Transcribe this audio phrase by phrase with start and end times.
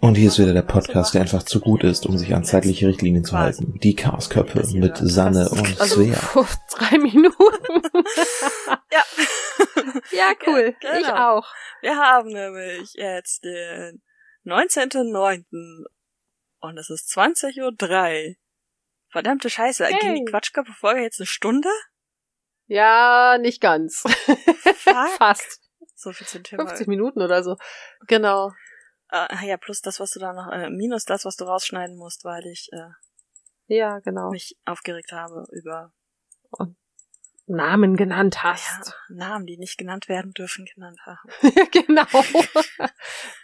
[0.00, 2.86] Und hier ist wieder der Podcast, der einfach zu gut ist, um sich an zeitliche
[2.86, 3.78] Richtlinien zu halten.
[3.80, 6.16] Die Chaosköpfe mit Sanne und Also Svea.
[6.16, 7.36] vor drei Minuten.
[8.92, 9.02] Ja.
[10.12, 10.74] ja, cool.
[10.80, 10.98] Genau.
[11.00, 11.46] Ich auch.
[11.80, 14.02] Wir haben nämlich jetzt den
[14.44, 15.44] 19.09.
[16.60, 17.60] und es ist 20.03
[18.30, 18.34] Uhr.
[19.10, 19.98] Verdammte Scheiße, Hey.
[20.00, 21.68] ging die Quatschköpfe-Folge jetzt eine Stunde?
[22.66, 24.02] Ja, nicht ganz.
[25.18, 25.60] Fast.
[25.94, 26.66] So viel zum Thema.
[26.66, 27.56] 50 Minuten oder so.
[28.06, 28.52] Genau.
[29.12, 32.24] Äh, ja, plus das, was du da noch, äh, minus das, was du rausschneiden musst,
[32.24, 32.90] weil ich äh,
[33.66, 34.30] Ja, genau.
[34.30, 35.92] mich aufgeregt habe über
[37.46, 38.94] Namen genannt ja, hast.
[39.08, 41.30] Namen, die nicht genannt werden dürfen, genannt haben.
[41.72, 42.06] genau.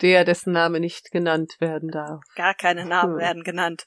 [0.03, 2.23] Der, dessen Name nicht genannt werden darf.
[2.37, 3.19] Gar keine Namen Hm.
[3.21, 3.85] werden genannt.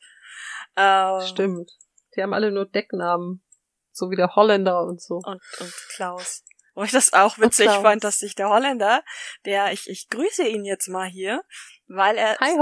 [0.75, 1.71] Äh, Stimmt.
[2.15, 3.43] Die haben alle nur Decknamen.
[3.91, 5.15] So wie der Holländer und so.
[5.15, 6.43] und, und Klaus.
[6.79, 7.81] Wo ich das auch witzig Klaus.
[7.81, 9.03] fand, dass sich der Holländer,
[9.43, 11.43] der, ich, ich grüße ihn jetzt mal hier,
[11.87, 12.55] weil er Hi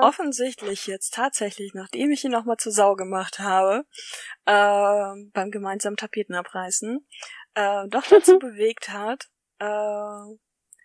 [0.00, 3.84] offensichtlich jetzt tatsächlich, nachdem ich ihn nochmal zur Sau gemacht habe,
[4.46, 7.04] äh, beim gemeinsamen Tapetenabreißen,
[7.54, 9.24] äh, doch dazu bewegt hat,
[9.58, 10.36] äh,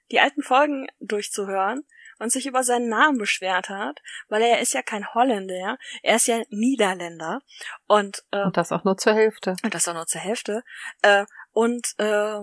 [0.09, 1.83] die alten Folgen durchzuhören
[2.17, 6.25] und sich über seinen Namen beschwert hat, weil er ist ja kein Holländer, er ist
[6.25, 7.41] ja Niederländer
[7.85, 9.55] und äh, Und das auch nur zur Hälfte.
[9.61, 10.63] und das auch nur zur Hälfte.
[11.03, 12.39] Äh, und äh,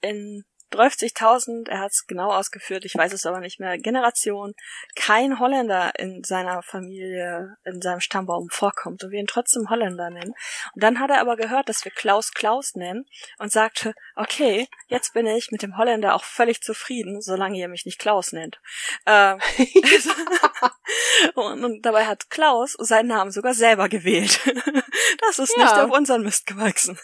[0.00, 4.54] in 30.000, er hat es genau ausgeführt, ich weiß es aber nicht mehr, Generation,
[4.94, 10.32] kein Holländer in seiner Familie, in seinem Stammbaum vorkommt und wir ihn trotzdem Holländer nennen.
[10.74, 13.04] Und dann hat er aber gehört, dass wir Klaus Klaus nennen
[13.38, 17.84] und sagte, okay, jetzt bin ich mit dem Holländer auch völlig zufrieden, solange ihr mich
[17.84, 18.60] nicht Klaus nennt.
[19.06, 19.36] Äh,
[21.34, 24.40] und, und dabei hat Klaus seinen Namen sogar selber gewählt.
[25.26, 25.64] Das ist Ja.
[25.64, 26.98] nicht auf unseren Mist gewachsen.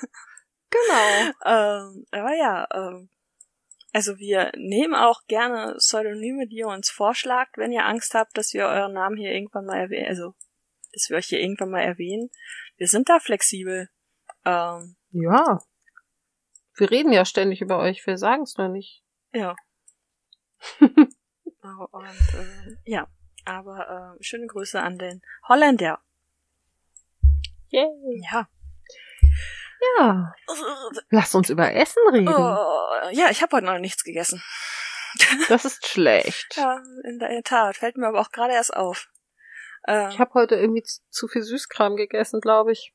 [0.70, 1.33] Genau.
[1.45, 3.09] Ähm, aber ja, ähm,
[3.92, 8.53] also wir nehmen auch gerne Pseudonyme, die ihr uns vorschlagt, wenn ihr Angst habt, dass
[8.53, 10.34] wir euren Namen hier irgendwann mal erwähnen, also
[10.92, 12.31] dass wir euch hier irgendwann mal erwähnen.
[12.77, 13.89] Wir sind da flexibel.
[14.45, 15.61] Ähm, Ja.
[16.74, 19.02] Wir reden ja ständig über euch, wir sagen es nur nicht.
[19.33, 19.57] ja.
[20.80, 23.08] und äh, ja,
[23.45, 26.01] aber äh, schöne Grüße an den Holländer.
[27.69, 28.23] Yay.
[28.30, 28.48] Ja.
[29.98, 30.33] Ja.
[31.11, 32.29] Lass uns über Essen reden.
[32.29, 34.42] Oh, ja, ich habe heute noch nichts gegessen.
[35.48, 36.57] Das ist schlecht.
[36.57, 37.77] Ja, in der Tat.
[37.77, 39.08] Fällt mir aber auch gerade erst auf.
[39.86, 42.92] Äh, Ich habe heute irgendwie zu, zu viel Süßkram gegessen, glaube ich.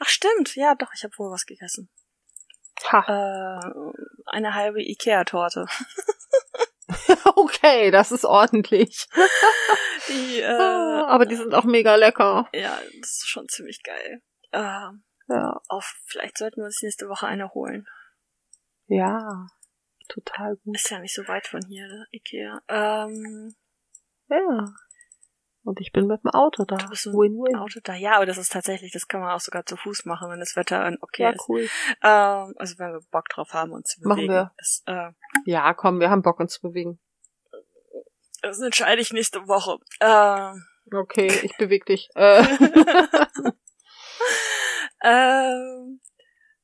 [0.00, 1.88] ach stimmt, ja doch, ich habe wohl was gegessen.
[2.90, 3.00] Ha.
[3.08, 3.92] Äh,
[4.26, 5.66] eine halbe Ikea-Torte.
[7.36, 9.06] Okay, das ist ordentlich.
[10.08, 12.46] Die, äh, Ah, Aber die sind auch mega lecker.
[12.52, 14.20] ja, das ist schon ziemlich geil.
[14.52, 14.88] Äh,
[15.28, 15.60] Ja.
[15.68, 17.86] auf, vielleicht sollten wir uns nächste Woche eine holen.
[18.86, 19.46] Ja.
[20.08, 20.76] Total gut.
[20.76, 22.60] Ist ja nicht so weit von hier, ne, Ikea.
[22.68, 23.54] Ähm,
[24.28, 24.66] Ja.
[25.66, 26.76] Und ich bin mit dem Auto da.
[26.76, 27.56] du bist ein Win-win.
[27.56, 27.94] Auto da.
[27.94, 30.56] Ja, aber das ist tatsächlich, das kann man auch sogar zu Fuß machen, wenn das
[30.56, 31.48] Wetter ein okay Ja, ist.
[31.48, 31.62] cool.
[32.02, 34.32] Ähm, also wenn wir Bock drauf haben, uns zu Machen bewegen.
[34.34, 34.52] wir.
[34.58, 35.12] Das, äh,
[35.46, 37.00] Ja, komm, wir haben Bock uns zu bewegen.
[38.42, 39.78] das entscheide ich nächste Woche.
[40.00, 40.52] Äh,
[40.92, 42.10] Okay, ich beweg dich.
[42.14, 42.42] Äh,
[45.04, 46.00] ähm,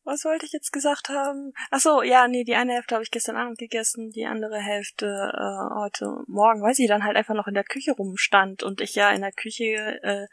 [0.04, 1.52] was wollte ich jetzt gesagt haben?
[1.70, 5.06] Ach so, ja, nee, die eine Hälfte habe ich gestern Abend gegessen, die andere Hälfte
[5.06, 8.94] äh, heute Morgen, weil sie dann halt einfach noch in der Küche rumstand und ich
[8.94, 10.26] ja in der Küche äh,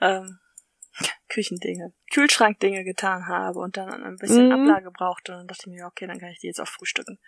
[0.00, 0.38] ähm,
[1.28, 4.52] Küchendinge, Kühlschrankdinge getan habe und dann ein bisschen Mhm.
[4.52, 7.18] Ablage brauchte und dann dachte ich mir, okay, dann kann ich die jetzt auch frühstücken.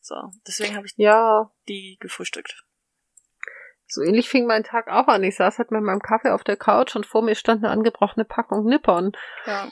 [0.00, 0.14] So,
[0.46, 2.64] deswegen habe ich ja, die gefrühstückt.
[3.88, 5.22] So ähnlich fing mein Tag auch an.
[5.22, 8.24] Ich saß halt mit meinem Kaffee auf der Couch und vor mir stand eine angebrochene
[8.24, 9.12] Packung Nippon.
[9.46, 9.68] Ja.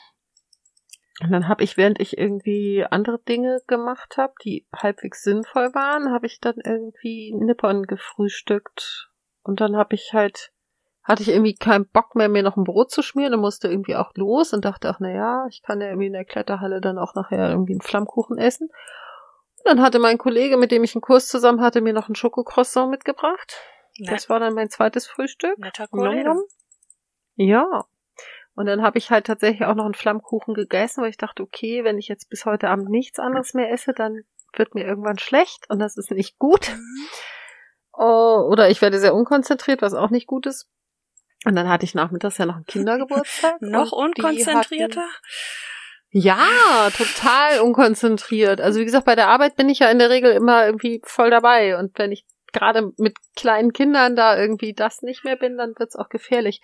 [1.23, 6.13] Und dann habe ich, während ich irgendwie andere Dinge gemacht habe, die halbwegs sinnvoll waren,
[6.13, 9.11] habe ich dann irgendwie Nippon gefrühstückt.
[9.43, 10.51] Und dann habe ich halt,
[11.05, 13.95] hatte ich irgendwie keinen Bock mehr, mir noch ein Brot zu schmieren und musste irgendwie
[13.95, 16.99] auch los und dachte auch, na ja, ich kann ja irgendwie in der Kletterhalle dann
[16.99, 18.71] auch nachher irgendwie einen Flammkuchen essen.
[19.59, 22.17] Und dann hatte mein Kollege, mit dem ich einen Kurs zusammen hatte, mir noch ein
[22.17, 23.61] Schokocroissant mitgebracht.
[23.99, 25.57] Das war dann mein zweites Frühstück.
[27.37, 27.85] Ja.
[28.55, 31.83] Und dann habe ich halt tatsächlich auch noch einen Flammkuchen gegessen, weil ich dachte, okay,
[31.85, 34.23] wenn ich jetzt bis heute Abend nichts anderes mehr esse, dann
[34.57, 36.71] wird mir irgendwann schlecht und das ist nicht gut.
[36.71, 37.09] Mhm.
[37.93, 40.69] Oh, oder ich werde sehr unkonzentriert, was auch nicht gut ist.
[41.45, 43.57] Und dann hatte ich nachmittags ja noch einen Kindergeburtstag.
[43.61, 45.03] Noch unkonzentrierter?
[45.03, 45.11] Hatten,
[46.11, 48.61] ja, total unkonzentriert.
[48.61, 51.31] Also wie gesagt, bei der Arbeit bin ich ja in der Regel immer irgendwie voll
[51.31, 51.77] dabei.
[51.77, 52.25] Und wenn ich
[52.55, 56.61] gerade mit kleinen Kindern da irgendwie das nicht mehr bin, dann wird's auch gefährlich.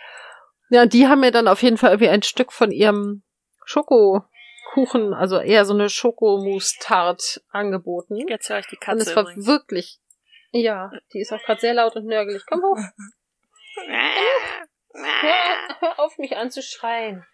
[0.70, 3.22] Ja, die haben mir dann auf jeden Fall irgendwie ein Stück von ihrem
[3.66, 8.16] Schokokuchen, also eher so eine Schokomousse-Tart angeboten.
[8.28, 9.46] Jetzt höre ich die Und Katze es war übrigens.
[9.46, 9.98] wirklich,
[10.52, 12.42] Ja, die ist auch gerade sehr laut und nörgelig.
[12.46, 12.78] Komm hoch.
[14.92, 17.25] Hör, hör auf, mich anzuschreien.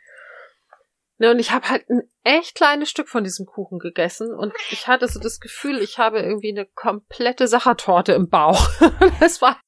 [1.19, 4.87] Ne, und ich habe halt ein echt kleines Stück von diesem Kuchen gegessen und ich
[4.87, 8.69] hatte so das Gefühl, ich habe irgendwie eine komplette Sachertorte im Bauch.
[9.21, 9.59] das war.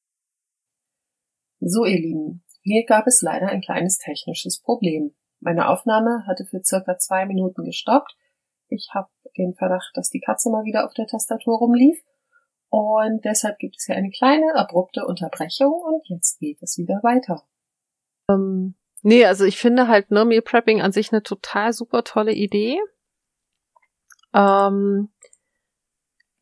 [1.59, 5.15] So, ihr Lieben, hier gab es leider ein kleines technisches Problem.
[5.39, 8.15] Meine Aufnahme hatte für circa zwei Minuten gestoppt.
[8.67, 11.99] Ich habe den Verdacht, dass die Katze mal wieder auf der Tastatur rumlief.
[12.69, 17.43] Und deshalb gibt es hier eine kleine, abrupte Unterbrechung und jetzt geht es wieder weiter.
[18.29, 22.33] Ähm, Nee, also ich finde halt, ne, Meal Prepping an sich eine total super tolle
[22.33, 22.79] Idee.
[24.33, 25.09] Ähm,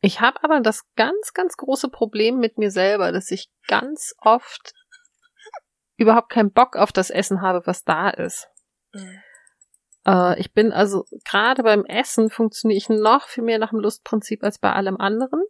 [0.00, 4.74] ich habe aber das ganz, ganz große Problem mit mir selber, dass ich ganz oft
[5.96, 8.48] überhaupt keinen Bock auf das Essen habe, was da ist.
[8.92, 9.22] Mhm.
[10.06, 14.42] Äh, ich bin also gerade beim Essen funktioniere ich noch viel mehr nach dem Lustprinzip
[14.42, 15.42] als bei allem anderen.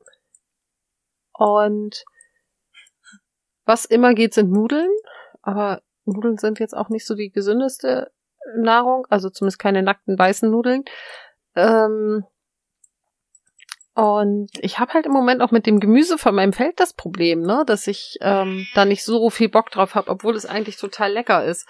[1.32, 2.04] Und
[3.64, 4.90] was immer geht, sind Nudeln.
[5.42, 8.10] Aber Nudeln sind jetzt auch nicht so die gesündeste
[8.56, 10.84] Nahrung, also zumindest keine nackten weißen Nudeln.
[11.54, 12.24] Ähm,
[13.94, 17.42] und ich habe halt im Moment auch mit dem Gemüse von meinem Feld das Problem,
[17.42, 21.12] ne, dass ich ähm, da nicht so viel Bock drauf habe, obwohl es eigentlich total
[21.12, 21.66] lecker ist.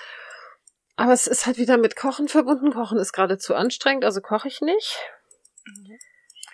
[0.97, 2.73] Aber es ist halt wieder mit Kochen verbunden.
[2.73, 4.99] Kochen ist gerade zu anstrengend, also koche ich nicht.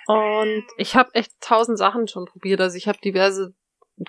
[0.06, 2.60] Und ich habe echt tausend Sachen schon probiert.
[2.60, 3.54] Also ich habe diverse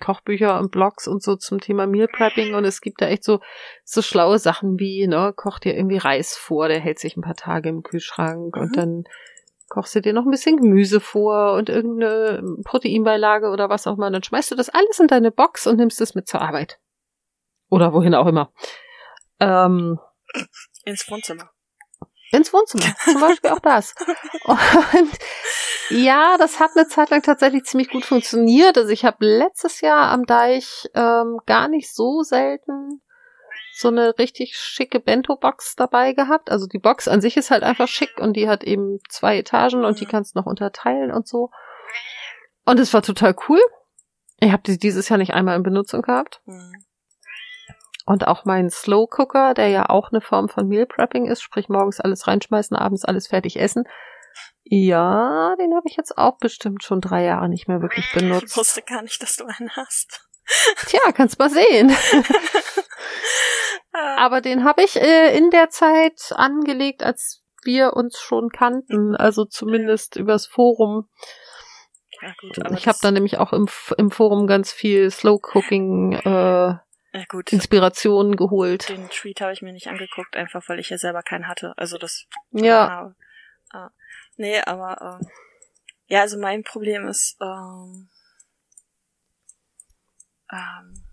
[0.01, 3.39] Kochbücher und Blogs und so zum Thema Meal Prepping und es gibt da echt so,
[3.83, 7.35] so schlaue Sachen wie, ne, koch dir irgendwie Reis vor, der hält sich ein paar
[7.35, 8.61] Tage im Kühlschrank mhm.
[8.61, 9.03] und dann
[9.69, 14.11] kochst du dir noch ein bisschen Gemüse vor und irgendeine Proteinbeilage oder was auch immer,
[14.11, 16.79] dann schmeißt du das alles in deine Box und nimmst es mit zur Arbeit.
[17.69, 18.51] Oder wohin auch immer.
[19.39, 19.99] Ähm,
[20.85, 21.49] Ins Wohnzimmer.
[22.31, 22.93] Ins Wohnzimmer.
[23.03, 23.93] Zum Beispiel auch das.
[24.45, 25.19] Und
[25.89, 28.77] ja, das hat eine Zeit lang tatsächlich ziemlich gut funktioniert.
[28.77, 33.01] Also ich habe letztes Jahr am Deich ähm, gar nicht so selten
[33.77, 36.49] so eine richtig schicke Bento-Box dabei gehabt.
[36.49, 39.83] Also die Box an sich ist halt einfach schick und die hat eben zwei Etagen
[39.83, 41.51] und die kannst du noch unterteilen und so.
[42.65, 43.59] Und es war total cool.
[44.39, 46.41] Ich habe die dieses Jahr nicht einmal in Benutzung gehabt.
[46.45, 46.85] Mhm.
[48.05, 51.69] Und auch mein Slow Cooker, der ja auch eine Form von Meal Prepping ist, sprich
[51.69, 53.85] morgens alles reinschmeißen, abends alles fertig essen.
[54.63, 58.51] Ja, den habe ich jetzt auch bestimmt schon drei Jahre nicht mehr wirklich benutzt.
[58.51, 60.27] Ich wusste gar nicht, dass du einen hast.
[60.87, 61.91] Tja, kannst mal sehen.
[64.17, 69.45] Aber den habe ich äh, in der Zeit angelegt, als wir uns schon kannten, also
[69.45, 71.09] zumindest übers Forum.
[72.21, 73.67] Ja, gut, ich habe da nämlich auch im,
[73.97, 76.75] im Forum ganz viel Slow Cooking äh,
[77.15, 77.53] ja, gut.
[77.53, 78.89] Inspirationen geholt.
[78.89, 81.73] Den Tweet habe ich mir nicht angeguckt, einfach weil ich ja selber keinen hatte.
[81.77, 82.25] Also das.
[82.51, 83.15] Ja.
[83.73, 83.87] Äh,
[84.35, 85.25] nee, aber äh,
[86.07, 88.09] ja, also mein Problem ist, ähm,
[90.51, 91.05] ähm,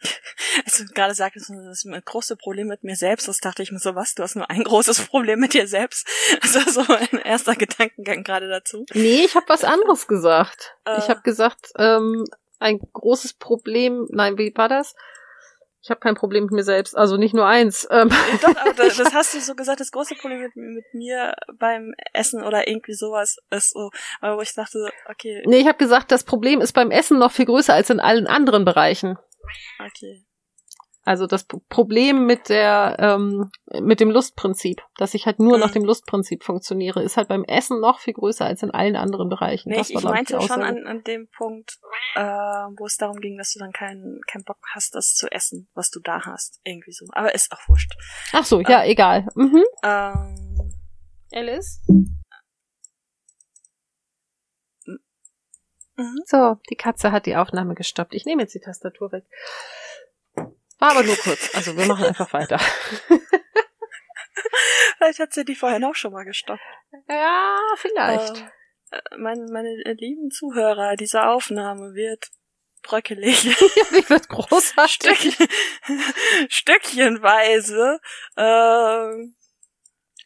[0.64, 3.70] als du gerade sagtest, das ist ein großes Problem mit mir selbst, das dachte ich
[3.70, 6.08] mir so, was, du hast nur ein großes Problem mit dir selbst.
[6.40, 8.86] Also so ein erster Gedankengang gerade dazu.
[8.94, 10.74] Nee, ich habe was anderes gesagt.
[10.86, 12.24] Äh, ich habe gesagt, ähm,
[12.62, 14.06] ein großes Problem.
[14.10, 14.94] Nein, wie war das?
[15.82, 17.88] Ich habe kein Problem mit mir selbst, also nicht nur eins.
[17.90, 18.08] Ähm.
[18.40, 21.92] Doch, aber das, das, hast du so gesagt, das große Problem mit, mit mir beim
[22.12, 25.42] Essen oder irgendwie sowas ist so, wo ich dachte, okay.
[25.44, 28.28] Nee, ich habe gesagt, das Problem ist beim Essen noch viel größer als in allen
[28.28, 29.18] anderen Bereichen.
[29.80, 30.24] Okay.
[31.04, 35.60] Also das Problem mit der ähm, mit dem Lustprinzip, dass ich halt nur mhm.
[35.60, 39.28] nach dem Lustprinzip funktioniere, ist halt beim Essen noch viel größer als in allen anderen
[39.28, 39.70] Bereichen.
[39.70, 41.78] Nee, ich, ich meinte schon an, an dem Punkt,
[42.14, 45.68] äh, wo es darum ging, dass du dann keinen keinen Bock hast, das zu essen,
[45.74, 47.06] was du da hast, irgendwie so.
[47.10, 47.92] Aber ist auch wurscht.
[48.32, 49.26] Ach so, ja, äh, egal.
[49.34, 49.64] Mhm.
[49.82, 50.72] Ähm,
[51.32, 51.82] Alice.
[55.96, 56.22] Mhm.
[56.26, 58.14] So, die Katze hat die Aufnahme gestoppt.
[58.14, 59.24] Ich nehme jetzt die Tastatur weg.
[60.82, 61.54] War aber nur kurz.
[61.54, 62.58] Also wir machen einfach weiter.
[64.98, 66.60] vielleicht hat sie die vorhin auch schon mal gestoppt.
[67.08, 68.38] Ja, vielleicht.
[68.38, 68.50] Ähm,
[68.90, 72.30] äh, meine, meine lieben Zuhörer, diese Aufnahme wird
[72.82, 73.42] bröckelig.
[73.42, 74.90] die wird großartig.
[74.90, 75.48] Stückchen,
[76.48, 78.00] stückchenweise.
[78.36, 79.36] Ähm,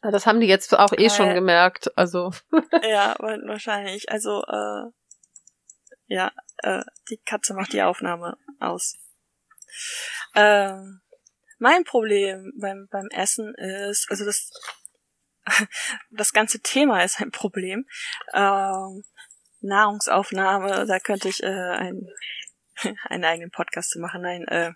[0.01, 1.95] das haben die jetzt auch eh schon gemerkt.
[1.99, 2.33] Also.
[2.83, 4.11] ja, wahrscheinlich.
[4.11, 4.85] Also, äh,
[6.07, 6.33] ja,
[6.63, 8.97] äh, die Katze macht die Aufnahme aus.
[10.35, 11.01] Ähm,
[11.59, 14.51] mein Problem beim, beim Essen ist, also das,
[16.11, 17.87] das ganze Thema ist ein Problem.
[18.35, 19.03] Ähm,
[19.61, 22.09] Nahrungsaufnahme, da könnte ich äh, ein,
[23.05, 24.23] einen eigenen Podcast zu machen.
[24.23, 24.73] Nein, äh,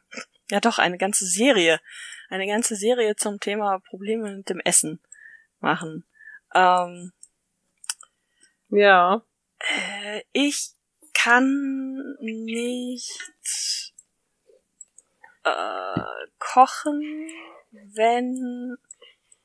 [0.50, 1.80] ja doch, eine ganze Serie.
[2.28, 5.02] Eine ganze Serie zum Thema Probleme mit dem Essen
[5.58, 6.06] machen.
[6.54, 7.12] Ähm,
[8.68, 9.22] ja.
[9.58, 10.72] Äh, ich
[11.12, 13.10] kann nicht
[15.50, 17.02] äh, kochen,
[17.70, 18.76] wenn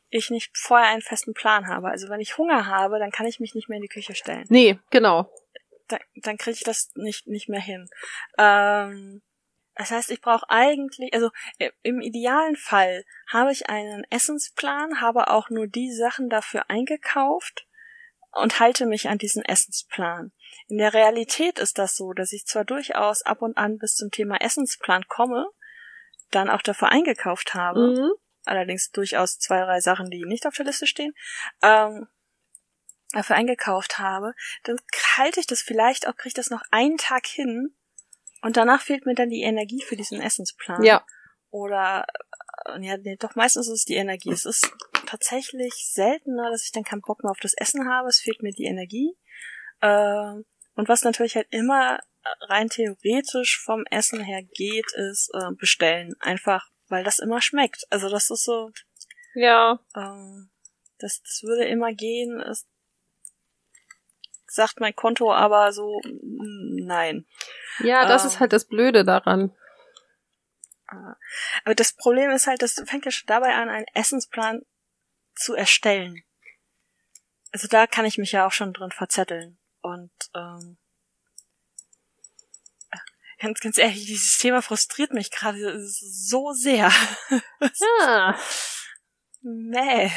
[0.10, 1.90] ich nicht vorher einen festen Plan habe.
[1.90, 4.46] Also wenn ich Hunger habe, dann kann ich mich nicht mehr in die Küche stellen.
[4.50, 5.30] Nee, genau.
[5.88, 7.88] Da, dann kriege ich das nicht, nicht mehr hin.
[8.38, 9.22] Ähm,
[9.76, 11.32] das heißt, ich brauche eigentlich, also
[11.84, 17.68] im idealen Fall habe ich einen Essensplan, habe auch nur die Sachen dafür eingekauft
[18.32, 20.32] und halte mich an diesen Essensplan.
[20.68, 24.12] In der Realität ist das so, dass ich zwar durchaus ab und an bis zum
[24.12, 25.46] Thema Essensplan komme,
[26.36, 28.12] dann auch dafür eingekauft habe, mhm.
[28.46, 31.14] allerdings durchaus zwei, drei Sachen, die nicht auf der Liste stehen,
[31.62, 32.08] ähm,
[33.12, 34.78] dafür eingekauft habe, dann
[35.16, 37.76] halte ich das vielleicht auch, kriege ich das noch einen Tag hin,
[38.46, 40.84] und danach fehlt mir dann die Energie für diesen Essensplan.
[40.84, 41.04] Ja.
[41.50, 42.06] Oder
[42.66, 44.32] äh, ja, nee, doch meistens ist es die Energie.
[44.32, 44.72] Es ist
[45.08, 48.08] tatsächlich seltener, dass ich dann keinen Bock mehr auf das Essen habe.
[48.08, 49.18] Es fehlt mir die Energie.
[49.82, 50.44] Äh,
[50.76, 52.00] und was natürlich halt immer
[52.42, 56.16] rein theoretisch vom Essen her geht, ist äh, bestellen.
[56.20, 57.86] Einfach, weil das immer schmeckt.
[57.90, 58.72] Also das ist so.
[59.34, 59.80] Ja.
[59.96, 60.50] Ähm,
[61.00, 62.40] das, das würde immer gehen.
[62.40, 62.68] Es
[64.48, 67.26] sagt mein Konto aber so, nein.
[67.80, 69.54] Ja, das ähm, ist halt das Blöde daran.
[70.88, 71.16] Ah.
[71.64, 74.62] Aber das Problem ist halt, das fängt ja schon dabei an, einen Essensplan
[75.36, 76.24] zu erstellen.
[77.52, 79.58] Also da kann ich mich ja auch schon drin verzetteln.
[79.82, 80.78] Und ähm,
[83.40, 86.92] ganz, ganz ehrlich, dieses Thema frustriert mich gerade so sehr.
[88.00, 88.36] ja.
[89.42, 90.12] Mäh.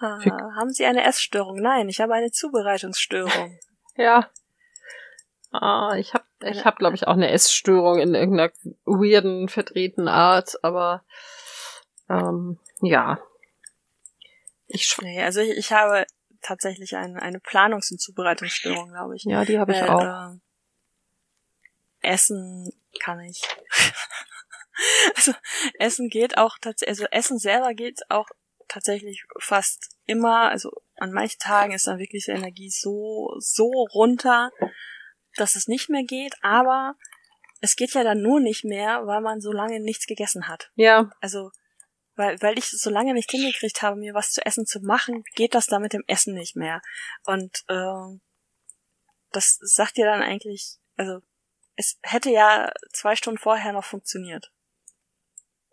[0.00, 0.18] Ah,
[0.56, 1.60] haben Sie eine Essstörung?
[1.60, 3.58] Nein, ich habe eine Zubereitungsstörung.
[3.96, 4.28] ja.
[5.52, 8.52] Ah, ich habe, ich hab, glaube ich, auch eine Essstörung in irgendeiner
[8.84, 11.04] weirden, verdrehten Art, aber
[12.08, 13.20] ähm, ja.
[14.66, 16.06] Ich nee, also ich, ich habe
[16.40, 19.24] tatsächlich eine, eine Planungs- und Zubereitungsstörung, glaube ich.
[19.24, 20.00] Ja, die habe ich äh, auch.
[20.00, 20.38] Äh,
[22.02, 23.42] Essen kann ich.
[25.16, 25.32] also
[25.78, 28.28] Essen geht auch tatsächlich, also Essen selber geht auch
[28.68, 34.50] tatsächlich fast immer, also an manchen Tagen ist dann wirklich die Energie so, so runter,
[35.36, 36.94] dass es nicht mehr geht, aber
[37.60, 40.70] es geht ja dann nur nicht mehr, weil man so lange nichts gegessen hat.
[40.74, 41.10] Ja.
[41.20, 41.50] Also,
[42.16, 45.54] weil, weil ich so lange nicht hingekriegt habe, mir was zu essen zu machen, geht
[45.54, 46.82] das da mit dem Essen nicht mehr.
[47.24, 48.18] Und äh,
[49.30, 51.20] das sagt dir dann eigentlich, also
[51.76, 54.52] es hätte ja zwei Stunden vorher noch funktioniert.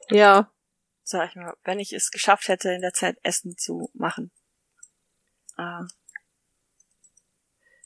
[0.09, 0.51] Ja.
[1.03, 4.31] Sag ich mal, wenn ich es geschafft hätte, in der Zeit Essen zu machen.
[5.57, 5.83] Äh,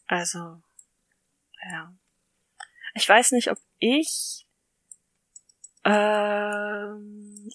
[0.07, 0.61] also,
[1.69, 1.93] ja.
[2.93, 4.45] Ich weiß nicht, ob ich
[5.83, 6.87] äh,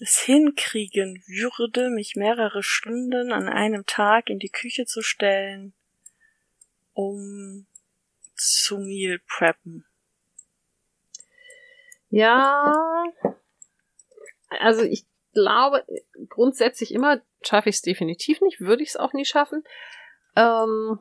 [0.00, 5.73] es hinkriegen würde, mich mehrere Stunden an einem Tag in die Küche zu stellen,
[6.93, 7.67] um
[8.35, 9.88] zu Meal preppen.
[12.11, 13.05] Ja,
[14.49, 15.85] also ich glaube
[16.29, 19.62] grundsätzlich immer schaffe ich es definitiv nicht, würde ich es auch nie schaffen.
[20.37, 20.99] Ähm,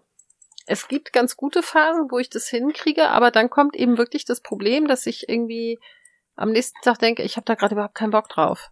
[0.65, 4.41] es gibt ganz gute Phasen, wo ich das hinkriege, aber dann kommt eben wirklich das
[4.41, 5.79] Problem, dass ich irgendwie
[6.35, 8.69] am nächsten Tag denke, ich habe da gerade überhaupt keinen Bock drauf.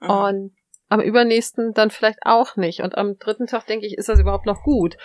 [0.00, 0.10] Mhm.
[0.10, 0.56] Und
[0.88, 2.80] am übernächsten dann vielleicht auch nicht.
[2.80, 4.96] Und am dritten Tag denke ich, ist das überhaupt noch gut?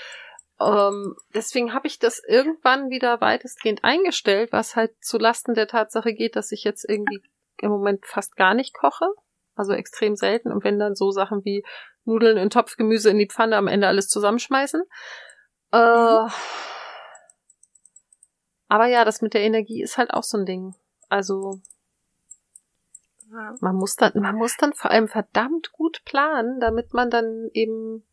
[0.59, 6.13] Ähm, deswegen habe ich das irgendwann wieder weitestgehend eingestellt, was halt zu Lasten der Tatsache
[6.13, 7.21] geht, dass ich jetzt irgendwie
[7.57, 9.05] im Moment fast gar nicht koche.
[9.55, 10.51] Also extrem selten.
[10.51, 11.63] Und wenn dann so Sachen wie
[12.05, 14.83] Nudeln in Topfgemüse in die Pfanne am Ende alles zusammenschmeißen.
[15.71, 16.27] Äh,
[18.67, 20.75] aber ja, das mit der Energie ist halt auch so ein Ding.
[21.09, 21.61] Also
[23.61, 28.05] man muss dann, man muss dann vor allem verdammt gut planen, damit man dann eben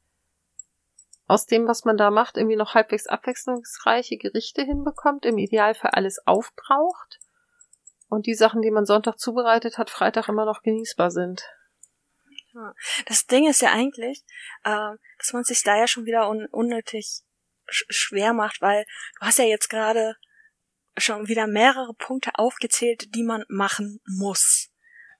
[1.30, 6.26] aus dem, was man da macht, irgendwie noch halbwegs abwechslungsreiche Gerichte hinbekommt, im Idealfall alles
[6.26, 7.20] aufbraucht
[8.08, 11.44] und die Sachen, die man Sonntag zubereitet hat, Freitag immer noch genießbar sind.
[13.06, 14.24] Das Ding ist ja eigentlich,
[14.64, 17.22] äh, dass man sich da ja schon wieder un unnötig
[17.68, 18.84] sch schwer macht, weil
[19.20, 20.16] du hast ja jetzt gerade
[20.98, 24.70] schon wieder mehrere Punkte aufgezählt, die man machen muss.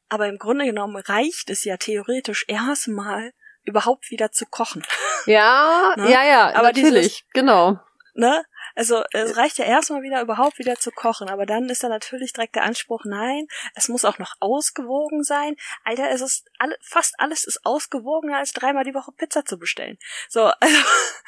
[0.09, 3.33] Aber im Grunde genommen reicht es ja theoretisch erstmal
[3.71, 4.83] überhaupt wieder zu kochen.
[5.27, 6.11] Ja, ne?
[6.11, 7.81] ja, ja, aber natürlich, dieses, genau.
[8.15, 8.45] Ne?
[8.75, 12.33] Also es reicht ja erstmal wieder überhaupt wieder zu kochen, aber dann ist da natürlich
[12.33, 15.57] direkt der Anspruch, nein, es muss auch noch ausgewogen sein.
[15.85, 19.99] Alter, es ist alle, fast alles ist ausgewogener als dreimal die Woche Pizza zu bestellen.
[20.29, 20.77] So, also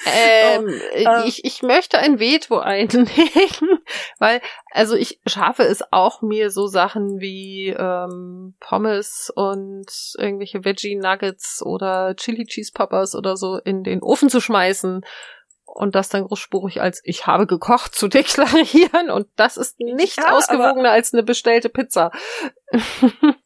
[0.06, 3.08] ähm, so, ähm, ich, ich möchte ein Veto einlegen,
[4.18, 10.96] weil also ich schaffe es auch mir so Sachen wie ähm, Pommes und irgendwelche Veggie
[10.96, 15.04] Nuggets oder Chili Cheese Poppers oder so in den Ofen zu schmeißen
[15.74, 20.32] und das dann großspurig als ich habe gekocht zu deklarieren und das ist nicht Ja,
[20.32, 22.10] ausgewogener als eine bestellte Pizza.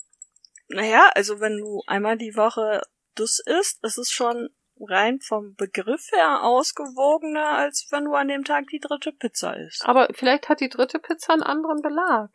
[0.68, 2.82] Naja, also wenn du einmal die Woche
[3.14, 4.48] das isst, ist es schon
[4.80, 9.84] rein vom Begriff her ausgewogener, als wenn du an dem Tag die dritte Pizza isst.
[9.86, 12.30] Aber vielleicht hat die dritte Pizza einen anderen Belag.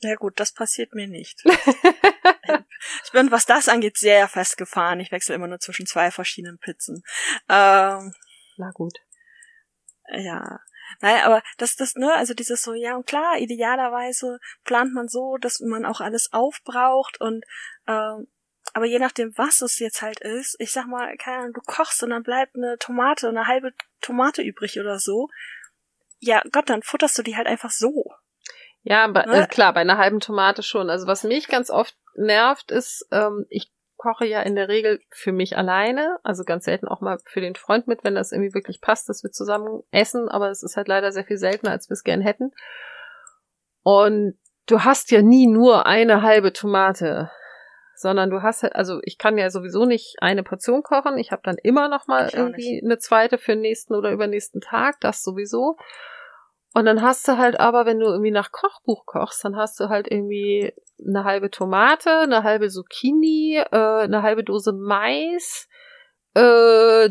[0.00, 1.44] Ja gut, das passiert mir nicht.
[3.04, 5.00] ich bin, was das angeht, sehr festgefahren.
[5.00, 7.02] Ich wechsle immer nur zwischen zwei verschiedenen Pizzen.
[7.48, 8.12] Ähm,
[8.56, 8.94] Na gut.
[10.08, 10.60] ja.
[11.00, 15.36] Naja, aber das, das, ne, also dieses so, ja, und klar, idealerweise plant man so,
[15.36, 17.44] dass man auch alles aufbraucht und,
[17.86, 18.26] ähm,
[18.74, 22.02] aber je nachdem, was es jetzt halt ist, ich sag mal, keine Ahnung, du kochst
[22.02, 25.28] und dann bleibt eine Tomate, eine halbe Tomate übrig oder so.
[26.20, 28.12] Ja, Gott, dann futterst du die halt einfach so.
[28.82, 29.42] Ja, aber, Ne?
[29.42, 30.90] äh, klar, bei einer halben Tomate schon.
[30.90, 35.32] Also was mich ganz oft nervt, ist, ähm, ich koche ja in der Regel für
[35.32, 38.80] mich alleine, also ganz selten auch mal für den Freund mit, wenn das irgendwie wirklich
[38.80, 41.94] passt, dass wir zusammen essen, aber es ist halt leider sehr viel seltener, als wir
[41.94, 42.52] es gern hätten.
[43.82, 47.30] Und du hast ja nie nur eine halbe Tomate,
[47.96, 51.42] sondern du hast halt, also ich kann ja sowieso nicht eine Portion kochen, ich habe
[51.44, 55.76] dann immer noch mal irgendwie eine zweite für den nächsten oder übernächsten Tag, das sowieso.
[56.74, 59.88] Und dann hast du halt aber, wenn du irgendwie nach Kochbuch kochst, dann hast du
[59.88, 60.72] halt irgendwie
[61.04, 65.66] eine halbe Tomate, eine halbe Zucchini, äh, eine halbe Dose Mais,
[66.34, 67.08] äh,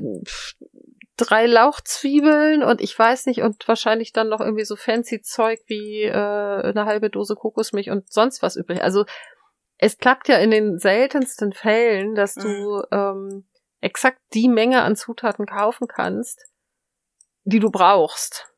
[1.18, 6.04] drei Lauchzwiebeln und ich weiß nicht, und wahrscheinlich dann noch irgendwie so fancy Zeug wie
[6.04, 8.84] äh, eine halbe Dose Kokosmilch und sonst was übrig.
[8.84, 9.06] Also
[9.80, 13.48] es klappt ja in den seltensten Fällen, dass du ähm,
[13.82, 16.46] exakt die Menge an Zutaten kaufen kannst,
[17.44, 18.52] die du brauchst.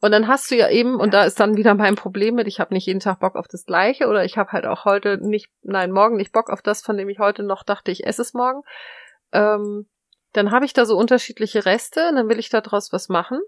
[0.00, 2.58] Und dann hast du ja eben, und da ist dann wieder mein Problem mit, ich
[2.58, 5.50] habe nicht jeden Tag Bock auf das Gleiche oder ich habe halt auch heute nicht,
[5.62, 8.34] nein, morgen nicht Bock auf das, von dem ich heute noch dachte, ich esse es
[8.34, 8.62] morgen.
[9.32, 9.88] Ähm,
[10.32, 13.40] dann habe ich da so unterschiedliche Reste, und dann will ich daraus was machen.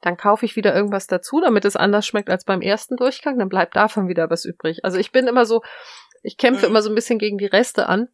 [0.00, 3.48] Dann kaufe ich wieder irgendwas dazu, damit es anders schmeckt als beim ersten Durchgang, dann
[3.48, 4.84] bleibt davon wieder was übrig.
[4.84, 5.62] Also ich bin immer so,
[6.22, 6.70] ich kämpfe Mhm.
[6.70, 8.08] immer so ein bisschen gegen die Reste an,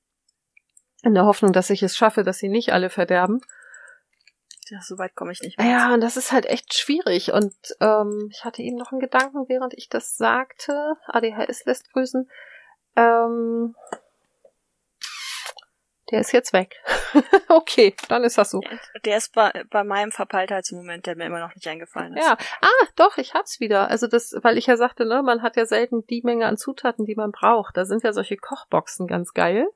[1.03, 3.41] in der Hoffnung, dass ich es schaffe, dass sie nicht alle verderben.
[4.71, 5.69] Ja, so weit komme ich nicht mehr.
[5.69, 7.33] Ja, und das ist halt echt schwierig.
[7.33, 10.97] Und ähm, ich hatte eben noch einen Gedanken, während ich das sagte.
[11.07, 12.29] ADHS lässt grüßen.
[12.97, 13.75] Ähm,
[16.11, 16.77] der ist jetzt weg.
[17.49, 18.61] okay, dann ist das so.
[19.05, 22.25] Der ist bei, bei meinem Verpeiltheitsmoment, der mir immer noch nicht eingefallen ist.
[22.25, 23.89] Ja, ah, doch, ich hab's wieder.
[23.91, 27.07] Also das, weil ich ja sagte, ne, man hat ja selten die Menge an Zutaten,
[27.07, 27.77] die man braucht.
[27.77, 29.67] Da sind ja solche Kochboxen ganz geil.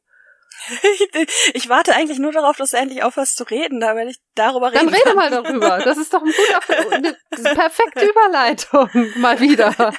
[1.54, 4.88] ich warte eigentlich nur darauf, dass du endlich aufhörst zu reden, damit ich darüber Dann
[4.88, 5.16] reden rede kann.
[5.16, 5.78] mal darüber.
[5.78, 7.16] Das ist doch ein guter, eine
[7.54, 9.74] perfekte Überleitung mal wieder.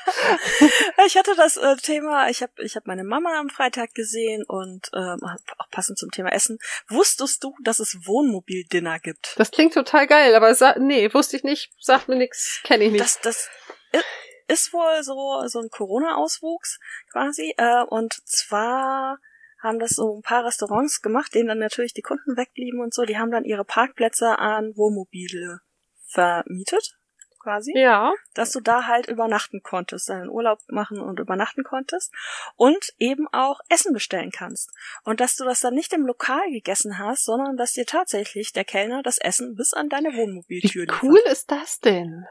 [1.06, 4.90] Ich hatte das äh, Thema, ich habe ich hab meine Mama am Freitag gesehen und
[4.94, 5.20] ähm,
[5.58, 6.60] auch passend zum Thema Essen.
[6.88, 9.34] Wusstest du, dass es Wohnmobil-Dinner gibt?
[9.38, 13.04] Das klingt total geil, aber nee, wusste ich nicht, sagt mir nix, kenne ich nicht.
[13.04, 13.50] Das, das
[14.48, 16.80] ist wohl so, so ein Corona-Auswuchs
[17.12, 17.54] quasi.
[17.58, 19.20] Äh, und zwar
[19.62, 23.06] haben das so ein paar Restaurants gemacht, denen dann natürlich die Kunden wegblieben und so.
[23.06, 25.60] Die haben dann ihre Parkplätze an Wohnmobile
[26.06, 26.98] vermietet,
[27.40, 27.74] quasi.
[27.76, 32.14] ja, dass du da halt übernachten konntest, deinen Urlaub machen und übernachten konntest
[32.56, 34.72] und eben auch Essen bestellen kannst.
[35.04, 38.66] Und dass du das dann nicht im Lokal gegessen hast, sondern dass dir tatsächlich der
[38.66, 41.32] Kellner das Essen bis an deine Wohnmobiltür wie cool liefert.
[41.32, 42.26] ist das denn?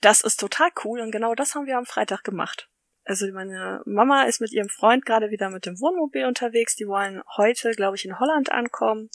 [0.00, 2.69] Das ist total cool und genau das haben wir am Freitag gemacht.
[3.04, 6.76] Also meine Mama ist mit ihrem Freund gerade wieder mit dem Wohnmobil unterwegs.
[6.76, 9.10] Die wollen heute, glaube ich, in Holland ankommen.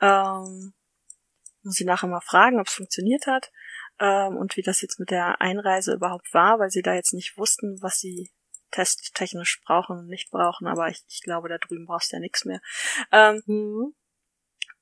[0.00, 0.74] Ähm,
[1.62, 3.50] muss ich nachher mal fragen, ob es funktioniert hat
[3.98, 7.36] ähm, und wie das jetzt mit der Einreise überhaupt war, weil sie da jetzt nicht
[7.38, 8.30] wussten, was sie
[8.70, 10.66] testtechnisch brauchen und nicht brauchen.
[10.66, 12.60] Aber ich, ich glaube, da drüben brauchst du ja nichts mehr.
[13.12, 13.94] Ähm, Hm.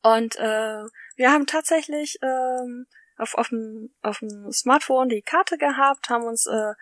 [0.03, 0.85] und äh,
[1.17, 6.47] wir haben tatsächlich ähm, auf, auf, dem, auf dem Smartphone die Karte gehabt, haben uns
[6.47, 6.73] äh,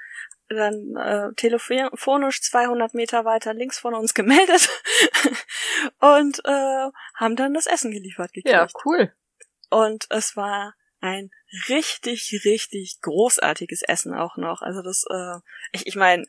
[0.55, 4.69] dann äh, telefonisch 200 Meter weiter links von uns gemeldet
[6.01, 8.53] und äh, haben dann das Essen geliefert gekriegt.
[8.53, 9.13] Ja, cool.
[9.71, 11.31] Und es war ein
[11.69, 14.63] richtig, richtig großartiges Essen auch noch.
[14.63, 15.39] Also das, äh,
[15.73, 16.27] ich, ich meine,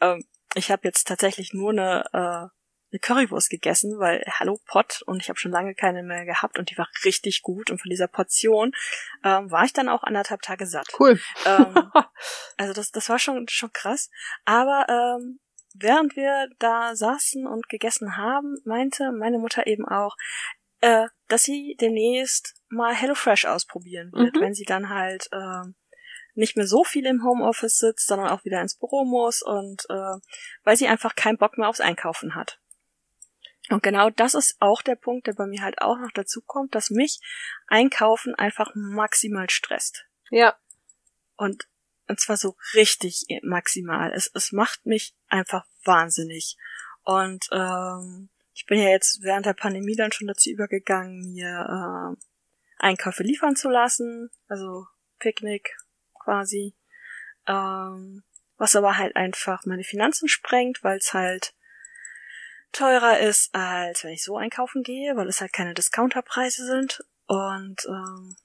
[0.00, 2.53] ähm, ich habe jetzt tatsächlich nur eine, äh,
[2.94, 6.70] eine Currywurst gegessen, weil hallo Pott und ich habe schon lange keine mehr gehabt und
[6.70, 8.72] die war richtig gut und von dieser Portion
[9.24, 10.86] ähm, war ich dann auch anderthalb Tage satt.
[10.98, 11.20] Cool.
[11.44, 11.74] Ähm,
[12.56, 14.10] also das, das war schon, schon krass.
[14.44, 15.40] Aber ähm,
[15.74, 20.16] während wir da saßen und gegessen haben, meinte meine Mutter eben auch,
[20.80, 24.40] äh, dass sie demnächst mal HelloFresh ausprobieren wird, Mhm.
[24.40, 25.74] wenn sie dann halt ähm,
[26.34, 30.18] nicht mehr so viel im Homeoffice sitzt, sondern auch wieder ins Büro muss und äh,
[30.62, 32.60] weil sie einfach keinen Bock mehr aufs Einkaufen hat.
[33.70, 36.74] Und genau das ist auch der Punkt, der bei mir halt auch noch dazu kommt,
[36.74, 37.20] dass mich
[37.66, 40.04] Einkaufen einfach maximal stresst.
[40.30, 40.54] Ja.
[41.36, 41.66] Und,
[42.06, 44.12] und zwar so richtig maximal.
[44.12, 46.58] Es, es macht mich einfach wahnsinnig.
[47.04, 52.22] Und ähm, ich bin ja jetzt während der Pandemie dann schon dazu übergegangen, mir äh,
[52.78, 54.30] Einkäufe liefern zu lassen.
[54.46, 54.86] Also
[55.18, 55.74] Picknick
[56.22, 56.74] quasi.
[57.46, 58.24] Ähm,
[58.56, 61.54] was aber halt einfach meine Finanzen sprengt, weil es halt
[62.74, 67.04] teurer ist, als wenn ich so einkaufen gehe, weil es halt keine Discounterpreise sind.
[67.26, 68.36] Und ähm,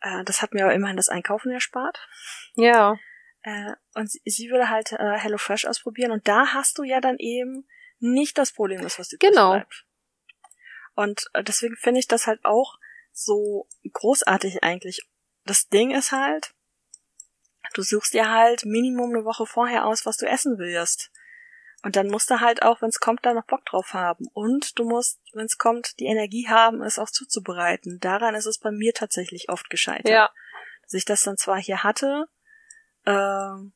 [0.00, 1.98] äh, das hat mir aber immerhin das Einkaufen erspart.
[2.54, 2.98] Ja.
[3.42, 7.16] Äh, und sie, sie würde halt äh, HelloFresh ausprobieren und da hast du ja dann
[7.18, 7.66] eben
[7.98, 9.52] nicht das Problem, das was übrig genau.
[9.52, 9.86] bleibt.
[10.94, 12.78] Und äh, deswegen finde ich das halt auch
[13.12, 15.02] so großartig eigentlich.
[15.44, 16.54] Das Ding ist halt,
[17.74, 21.10] du suchst dir halt Minimum eine Woche vorher aus, was du essen willst.
[21.82, 24.26] Und dann musst du halt auch, wenn es kommt, da noch Bock drauf haben.
[24.34, 27.98] Und du musst, wenn es kommt, die Energie haben, es auch zuzubereiten.
[28.00, 30.10] Daran ist es bei mir tatsächlich oft gescheitert.
[30.10, 30.30] Ja.
[30.82, 32.26] Dass ich das dann zwar hier hatte,
[33.06, 33.72] ähm,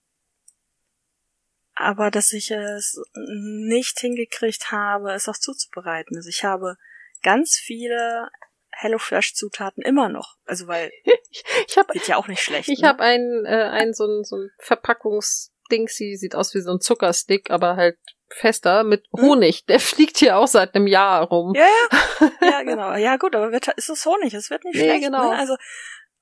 [1.75, 6.17] aber dass ich es nicht hingekriegt habe, es auch zuzubereiten.
[6.17, 6.77] Also ich habe
[7.23, 8.29] ganz viele
[8.71, 10.37] HelloFresh-Zutaten immer noch.
[10.45, 10.93] Also weil
[11.31, 12.69] ich, ich hab, wird ja auch nicht schlecht.
[12.69, 12.89] Ich ne?
[12.89, 16.81] habe ein, äh, ein so ein, so ein Verpackungsding, sie sieht aus wie so ein
[16.81, 17.99] Zuckerstick, aber halt
[18.29, 19.23] fester mit Hm?
[19.25, 19.67] Honig.
[19.67, 21.55] Der fliegt hier auch seit einem Jahr rum.
[21.55, 22.31] Ja, ja.
[22.51, 22.95] Ja, genau.
[22.95, 24.35] Ja, gut, aber wird, ist es Honig.
[24.35, 25.05] Es wird nicht Nee, schlecht.
[25.05, 25.31] genau.
[25.31, 25.39] Ne?
[25.39, 25.55] Also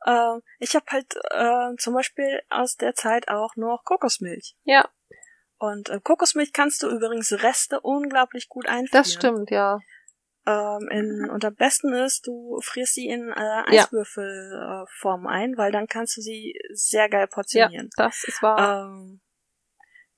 [0.05, 4.57] äh, ich habe halt äh, zum Beispiel aus der Zeit auch noch Kokosmilch.
[4.64, 4.88] Ja,
[5.59, 8.90] Und äh, Kokosmilch kannst du übrigens Reste unglaublich gut einfrieren.
[9.05, 9.78] das stimmt, ja.
[10.44, 13.85] Ähm, in, und am besten ist, du frierst sie in äh, Ja.
[13.85, 17.90] Eiswürfelform ein, weil dann kannst du sie sehr geil Ja, portionieren.
[17.96, 18.87] das ist wahr.
[18.88, 19.20] Ähm,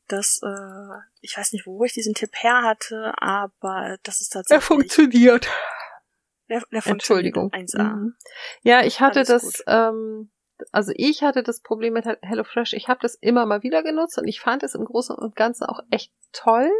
[0.08, 4.40] das, äh, ich weiß nicht, wo ich diesen Tipp her hatte, aber das ist Er
[4.40, 4.64] tatsächlich.
[4.64, 5.48] funktioniert.
[6.48, 7.50] Der, der Entschuldigung.
[7.50, 7.96] funktioniert 1A.
[7.96, 8.16] Mhm.
[8.62, 9.62] Ja, ich hatte Alles das, gut.
[9.66, 10.30] ähm,
[10.72, 12.74] also ich hatte das Problem mit HelloFresh.
[12.74, 15.64] Ich habe das immer mal wieder genutzt und ich fand es im Großen und Ganzen
[15.64, 16.70] auch echt toll.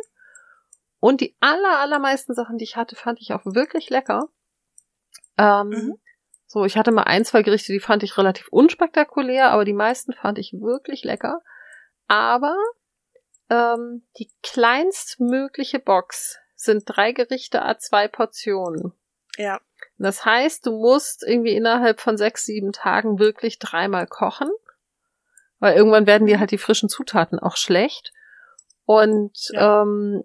[1.00, 4.28] Und die aller, allermeisten Sachen, die ich hatte, fand ich auch wirklich lecker.
[5.38, 5.94] Ähm, Mhm.
[6.46, 10.12] So, ich hatte mal ein, zwei Gerichte, die fand ich relativ unspektakulär, aber die meisten
[10.12, 11.40] fand ich wirklich lecker.
[12.06, 12.54] Aber
[13.50, 18.92] ähm, die kleinstmögliche Box sind drei Gerichte a zwei Portionen.
[19.37, 19.61] Ja.
[19.98, 24.50] Das heißt, du musst irgendwie innerhalb von sechs, sieben Tagen wirklich dreimal kochen,
[25.59, 28.12] weil irgendwann werden dir halt die frischen Zutaten auch schlecht.
[28.85, 29.83] Und Ja.
[29.83, 30.24] ähm,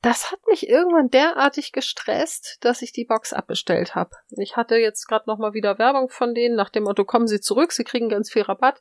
[0.00, 4.10] das hat mich irgendwann derartig gestresst, dass ich die Box abbestellt habe.
[4.30, 7.40] Ich hatte jetzt gerade noch mal wieder Werbung von denen nach dem Motto, kommen Sie
[7.40, 8.80] zurück, Sie kriegen ganz viel Rabatt.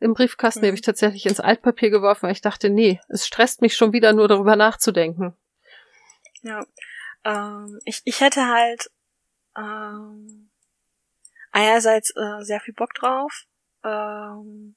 [0.00, 0.66] Im Briefkasten Mhm.
[0.66, 4.12] habe ich tatsächlich ins Altpapier geworfen, weil ich dachte, nee, es stresst mich schon wieder
[4.12, 5.36] nur darüber nachzudenken.
[6.42, 6.64] Ja.
[7.24, 8.90] Ähm, ich, ich hätte halt
[9.56, 10.50] ähm,
[11.52, 13.44] einerseits äh, sehr viel Bock drauf,
[13.82, 14.76] ähm,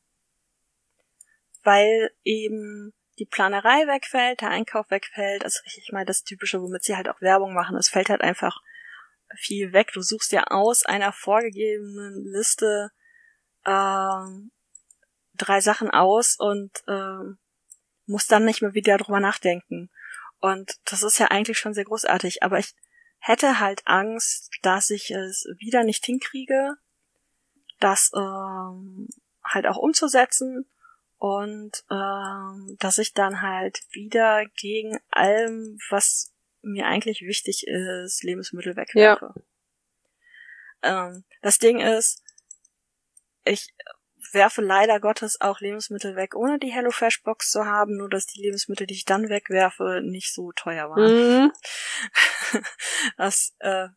[1.64, 6.96] weil eben die Planerei wegfällt, der Einkauf wegfällt, also ich meine das Typische, womit sie
[6.96, 8.62] halt auch Werbung machen, es fällt halt einfach
[9.36, 9.92] viel weg.
[9.94, 12.92] Du suchst ja aus einer vorgegebenen Liste
[13.66, 14.52] ähm,
[15.38, 17.38] drei Sachen aus und ähm,
[18.06, 19.90] musst dann nicht mehr wieder drüber nachdenken.
[20.40, 22.76] Und das ist ja eigentlich schon sehr großartig, aber ich
[23.20, 26.78] hätte halt Angst, dass ich es wieder nicht hinkriege,
[27.80, 29.08] das ähm,
[29.44, 30.70] halt auch umzusetzen
[31.18, 38.76] und ähm, dass ich dann halt wieder gegen allem, was mir eigentlich wichtig ist, Lebensmittel
[38.76, 39.34] wegwerfe.
[40.84, 42.24] Ähm, das Ding ist,
[43.44, 43.74] ich
[44.34, 48.88] werfe leider Gottes auch Lebensmittel weg, ohne die HelloFresh-Box zu haben, nur dass die Lebensmittel,
[48.88, 51.44] die ich dann wegwerfe, nicht so teuer waren.
[51.44, 51.52] Mhm.
[53.18, 53.88] Das äh,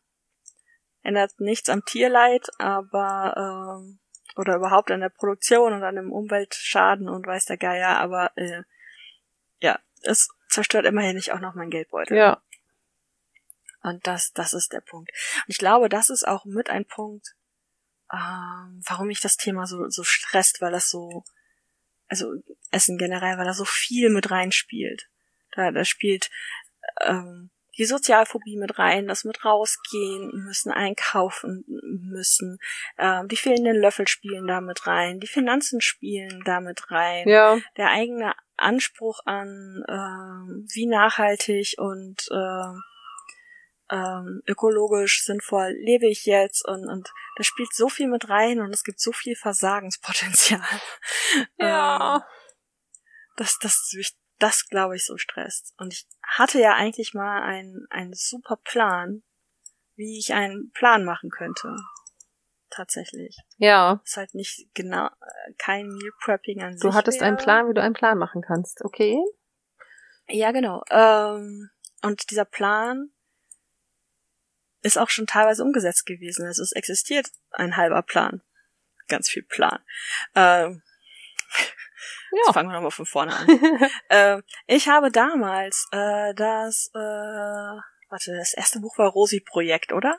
[1.01, 3.99] ändert nichts am Tierleid, aber ähm,
[4.35, 8.63] oder überhaupt an der Produktion und an dem Umweltschaden und weiß der Geier, aber äh,
[9.59, 12.17] ja, es zerstört immerhin nicht auch noch mein Geldbeutel.
[12.17, 12.41] Ja.
[13.83, 15.11] Und das, das ist der Punkt.
[15.11, 17.35] Und ich glaube, das ist auch mit ein Punkt,
[18.11, 21.23] ähm, warum mich das Thema so, so stresst, weil das so,
[22.07, 22.33] also
[22.71, 25.07] Essen generell, weil da so viel mit reinspielt.
[25.55, 26.29] Da, da spielt
[27.01, 31.63] ähm, die Sozialphobie mit rein, das mit rausgehen müssen, einkaufen
[32.11, 32.59] müssen,
[32.97, 37.57] ähm, die fehlenden Löffel spielen da mit rein, die Finanzen spielen da mit rein Ja.
[37.77, 42.83] der eigene Anspruch an ähm, wie nachhaltig und ähm,
[43.91, 48.73] ähm, ökologisch sinnvoll lebe ich jetzt und, und da spielt so viel mit rein und
[48.73, 50.61] es gibt so viel Versagenspotenzial.
[51.57, 52.17] Ja.
[52.17, 52.21] Ähm,
[53.37, 55.73] dass, dass, mich, das, glaube ich, so stresst.
[55.77, 59.23] Und ich hatte ja eigentlich mal einen, einen super Plan,
[59.95, 61.75] wie ich einen Plan machen könnte.
[62.69, 63.37] Tatsächlich.
[63.57, 64.01] Ja.
[64.03, 66.81] Ist halt nicht genau, äh, kein Meal Prepping an sich.
[66.81, 67.29] Du hattest wäre.
[67.29, 69.17] einen Plan, wie du einen Plan machen kannst, okay?
[70.27, 70.83] Ja, genau.
[70.89, 71.69] Ähm,
[72.01, 73.11] und dieser Plan
[74.81, 76.45] ist auch schon teilweise umgesetzt gewesen.
[76.45, 78.41] Also es existiert ein halber Plan.
[79.07, 79.79] Ganz viel Plan.
[80.35, 80.81] Ähm,
[82.33, 82.53] Jetzt Ja.
[82.53, 83.47] fangen wir nochmal von vorne an.
[84.09, 90.17] ähm, ich habe damals äh, das, äh, warte, das erste Buch war Rosi-Projekt, oder?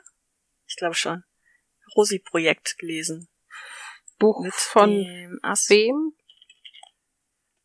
[0.67, 1.23] Ich glaube schon.
[1.95, 3.29] Rosi-Projekt gelesen.
[4.19, 6.13] Buch Mit von dem As wem?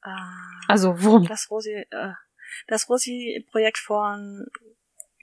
[0.03, 0.09] äh,
[0.67, 1.27] Also worum?
[1.27, 2.13] das Rosi, äh,
[2.69, 4.47] das Rosi-Projekt von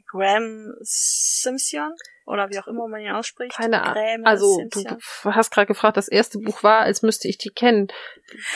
[0.08, 1.92] Graham Simpson
[2.26, 3.56] oder wie auch immer man ihn ausspricht.
[3.56, 3.94] Keine Ahnung.
[3.94, 7.88] Graham Also du hast gerade gefragt, das erste Buch war, als müsste ich die kennen.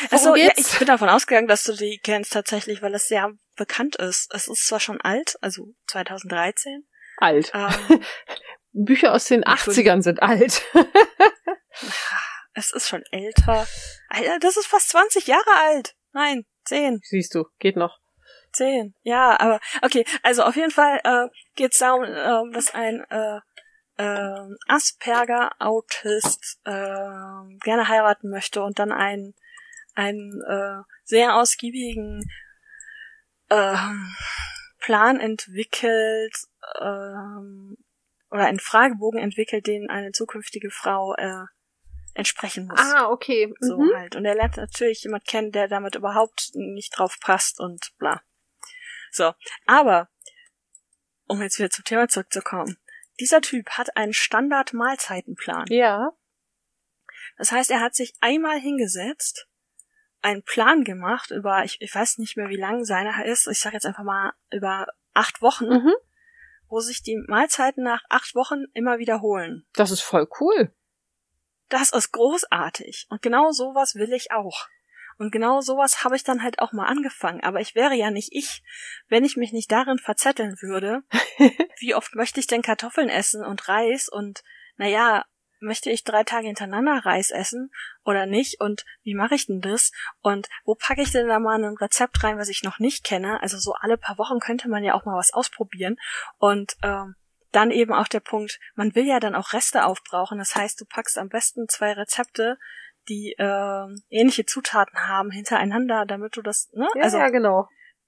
[0.09, 3.31] Worum Achso, ja, ich bin davon ausgegangen, dass du die kennst tatsächlich, weil es sehr
[3.55, 4.33] bekannt ist.
[4.33, 6.87] Es ist zwar schon alt, also 2013.
[7.17, 7.51] alt.
[7.53, 8.03] Ähm,
[8.71, 9.99] Bücher aus den Entschuldigung.
[9.99, 10.63] 80ern sind alt.
[12.53, 13.67] es ist schon älter.
[14.09, 15.95] Alter, das ist fast 20 Jahre alt.
[16.13, 16.99] Nein, 10.
[17.03, 17.99] Siehst du, geht noch.
[18.59, 18.93] 10.
[19.03, 23.39] Ja, aber okay, also auf jeden Fall äh, geht es darum, äh, dass ein äh,
[23.97, 29.33] äh, Asperger-Autist äh, gerne heiraten möchte und dann einen,
[29.95, 32.23] einen äh, sehr ausgiebigen
[33.49, 33.75] äh,
[34.79, 36.35] Plan entwickelt
[36.81, 37.77] ähm,
[38.31, 41.45] oder einen Fragebogen entwickelt, den eine zukünftige Frau äh,
[42.13, 42.79] entsprechen muss.
[42.79, 43.53] Ah, okay.
[43.59, 43.91] So Mhm.
[43.95, 44.15] halt.
[44.15, 48.21] Und er lernt natürlich jemand kennen, der damit überhaupt nicht drauf passt und bla.
[49.11, 49.33] So.
[49.65, 50.09] Aber,
[51.27, 52.77] um jetzt wieder zum Thema zurückzukommen.
[53.19, 55.65] Dieser Typ hat einen Standard-Mahlzeitenplan.
[55.69, 56.11] Ja.
[57.37, 59.47] Das heißt, er hat sich einmal hingesetzt,
[60.21, 63.75] einen Plan gemacht über, ich, ich weiß nicht mehr, wie lang seiner ist, ich sage
[63.75, 65.93] jetzt einfach mal über acht Wochen, Mhm.
[66.67, 69.65] wo sich die Mahlzeiten nach acht Wochen immer wiederholen.
[69.73, 70.73] Das ist voll cool.
[71.69, 73.07] Das ist großartig.
[73.09, 74.67] Und genau sowas will ich auch.
[75.19, 77.43] Und genau sowas habe ich dann halt auch mal angefangen.
[77.43, 78.63] Aber ich wäre ja nicht ich,
[79.09, 81.03] wenn ich mich nicht darin verzetteln würde.
[81.79, 84.43] Wie oft möchte ich denn Kartoffeln essen und Reis und,
[84.77, 85.25] naja,
[85.59, 87.69] möchte ich drei Tage hintereinander Reis essen
[88.05, 88.61] oder nicht?
[88.61, 89.91] Und wie mache ich denn das?
[90.21, 93.41] Und wo packe ich denn da mal ein Rezept rein, was ich noch nicht kenne?
[93.41, 95.97] Also so alle paar Wochen könnte man ja auch mal was ausprobieren.
[96.37, 97.15] Und ähm,
[97.51, 100.37] dann eben auch der Punkt, man will ja dann auch Reste aufbrauchen.
[100.37, 102.57] Das heißt, du packst am besten zwei Rezepte,
[103.09, 106.87] die ähm, ähnliche Zutaten haben, hintereinander, damit du das, ne?
[106.95, 107.67] Ja, also ja, genau.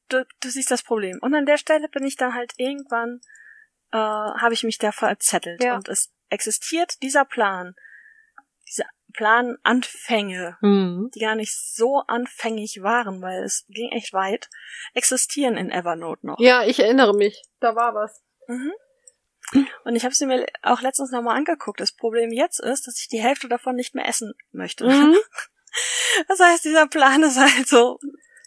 [0.09, 1.17] du, du siehst das Problem.
[1.21, 3.19] Und an der Stelle bin ich dann halt irgendwann,
[3.91, 5.63] äh, habe ich mich da verzettelt.
[5.63, 5.75] Ja.
[5.75, 7.75] Und es existiert dieser Plan,
[8.67, 8.83] diese
[9.13, 11.09] Plananfänge, Mhm.
[11.13, 14.49] die gar nicht so anfängig waren, weil es ging echt weit,
[14.93, 16.39] existieren in Evernote noch.
[16.39, 17.41] Ja, ich erinnere mich.
[17.59, 18.23] Da war was.
[18.47, 18.71] Mhm.
[19.83, 21.79] Und ich habe sie mir auch letztens nochmal angeguckt.
[21.79, 24.85] Das Problem jetzt ist, dass ich die Hälfte davon nicht mehr essen möchte.
[24.85, 25.15] Mhm.
[26.27, 27.97] Das heißt, dieser Plan ist halt so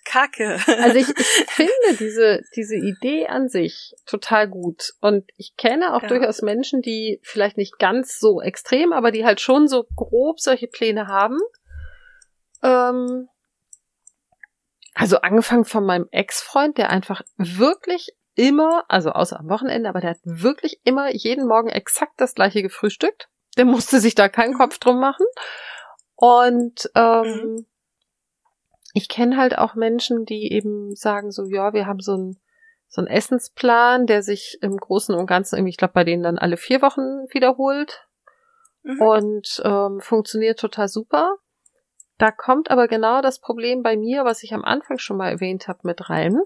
[0.04, 0.58] kacke.
[0.66, 4.92] Also ich, ich finde diese, diese Idee an sich total gut.
[5.00, 6.08] Und ich kenne auch Ja.
[6.08, 10.66] durchaus Menschen, die vielleicht nicht ganz so extrem, aber die halt schon so grob solche
[10.66, 11.38] Pläne haben.
[12.62, 13.28] Ähm,
[14.94, 20.10] also angefangen von meinem Ex-Freund, der einfach wirklich immer, also außer am Wochenende, aber der
[20.10, 23.28] hat wirklich immer jeden Morgen exakt das gleiche gefrühstückt.
[23.56, 25.26] Der musste sich da keinen Kopf drum machen.
[26.16, 27.66] Und ähm,
[28.92, 32.40] ich kenne halt auch Menschen, die eben sagen so, ja, wir haben so einen
[32.88, 36.38] so einen Essensplan, der sich im Großen und Ganzen irgendwie, ich glaube, bei denen dann
[36.38, 38.06] alle vier Wochen wiederholt
[38.84, 39.00] Mhm.
[39.00, 41.36] und ähm, funktioniert total super.
[42.18, 45.66] Da kommt aber genau das Problem bei mir, was ich am Anfang schon mal erwähnt
[45.68, 46.38] habe, mit rein.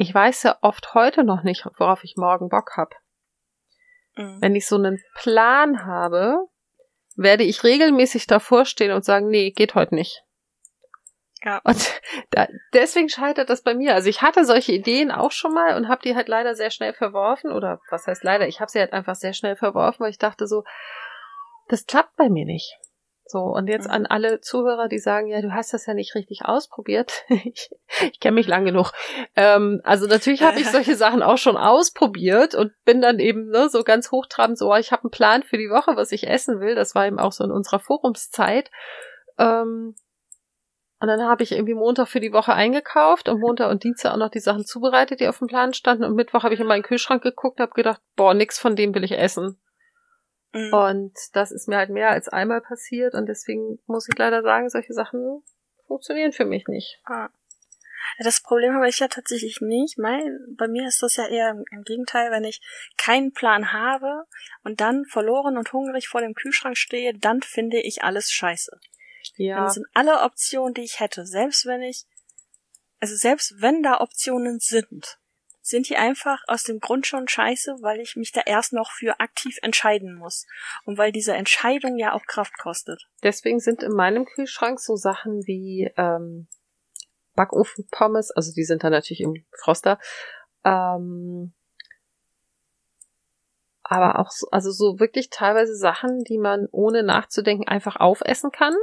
[0.00, 2.94] Ich weiß ja oft heute noch nicht, worauf ich morgen Bock hab.
[4.16, 4.40] Mhm.
[4.40, 6.48] Wenn ich so einen Plan habe,
[7.16, 10.24] werde ich regelmäßig davor stehen und sagen, nee, geht heute nicht.
[11.44, 11.60] Ja.
[11.64, 13.94] Und da, deswegen scheitert das bei mir.
[13.94, 16.94] Also ich hatte solche Ideen auch schon mal und habe die halt leider sehr schnell
[16.94, 17.52] verworfen.
[17.52, 18.48] Oder was heißt leider?
[18.48, 20.64] Ich habe sie halt einfach sehr schnell verworfen, weil ich dachte so,
[21.68, 22.74] das klappt bei mir nicht.
[23.30, 23.92] So, und jetzt Mhm.
[23.92, 27.24] an alle Zuhörer, die sagen, ja, du hast das ja nicht richtig ausprobiert.
[27.44, 28.90] ich ich kenne mich lang genug.
[29.36, 33.68] Ähm, also natürlich habe ich solche Sachen auch schon ausprobiert und bin dann eben ne,
[33.68, 36.60] so ganz hochtrabend so, oh, ich habe einen Plan für die Woche, was ich essen
[36.60, 36.74] will.
[36.74, 38.70] Das war eben auch so in unserer Forumszeit.
[39.38, 39.94] Ähm,
[40.98, 44.18] und dann habe ich irgendwie Montag für die Woche eingekauft und Montag und Dienstag auch
[44.18, 46.04] noch die Sachen zubereitet, die auf dem Plan standen.
[46.04, 49.04] Und Mittwoch habe ich in meinen Kühlschrank geguckt, habe gedacht, boah, nix von dem will
[49.04, 49.58] ich essen.
[50.52, 50.72] Mhm.
[50.72, 54.68] Und das ist mir halt mehr als einmal passiert und deswegen muss ich leider sagen,
[54.68, 55.42] solche Sachen
[55.86, 57.00] funktionieren für mich nicht.
[57.04, 57.28] Ah.
[58.18, 59.98] Das Problem habe ich ja tatsächlich nicht.
[59.98, 62.60] Mein, bei mir ist das ja eher im Gegenteil, wenn ich
[62.96, 64.24] keinen Plan habe
[64.62, 68.78] und dann verloren und hungrig vor dem Kühlschrank stehe, dann finde ich alles scheiße.
[69.36, 69.56] Ja.
[69.56, 72.04] Dann sind alle Optionen, die ich hätte, selbst wenn ich,
[73.00, 75.19] also selbst wenn da Optionen sind,
[75.70, 79.20] sind die einfach aus dem Grund schon scheiße, weil ich mich da erst noch für
[79.20, 80.46] aktiv entscheiden muss.
[80.84, 83.08] Und weil diese Entscheidung ja auch Kraft kostet.
[83.22, 86.48] Deswegen sind in meinem Kühlschrank so Sachen wie ähm,
[87.34, 89.98] Backofenpommes, also die sind da natürlich im Froster,
[90.64, 91.54] ähm,
[93.82, 98.74] aber auch so, also so wirklich teilweise Sachen, die man ohne nachzudenken einfach aufessen kann.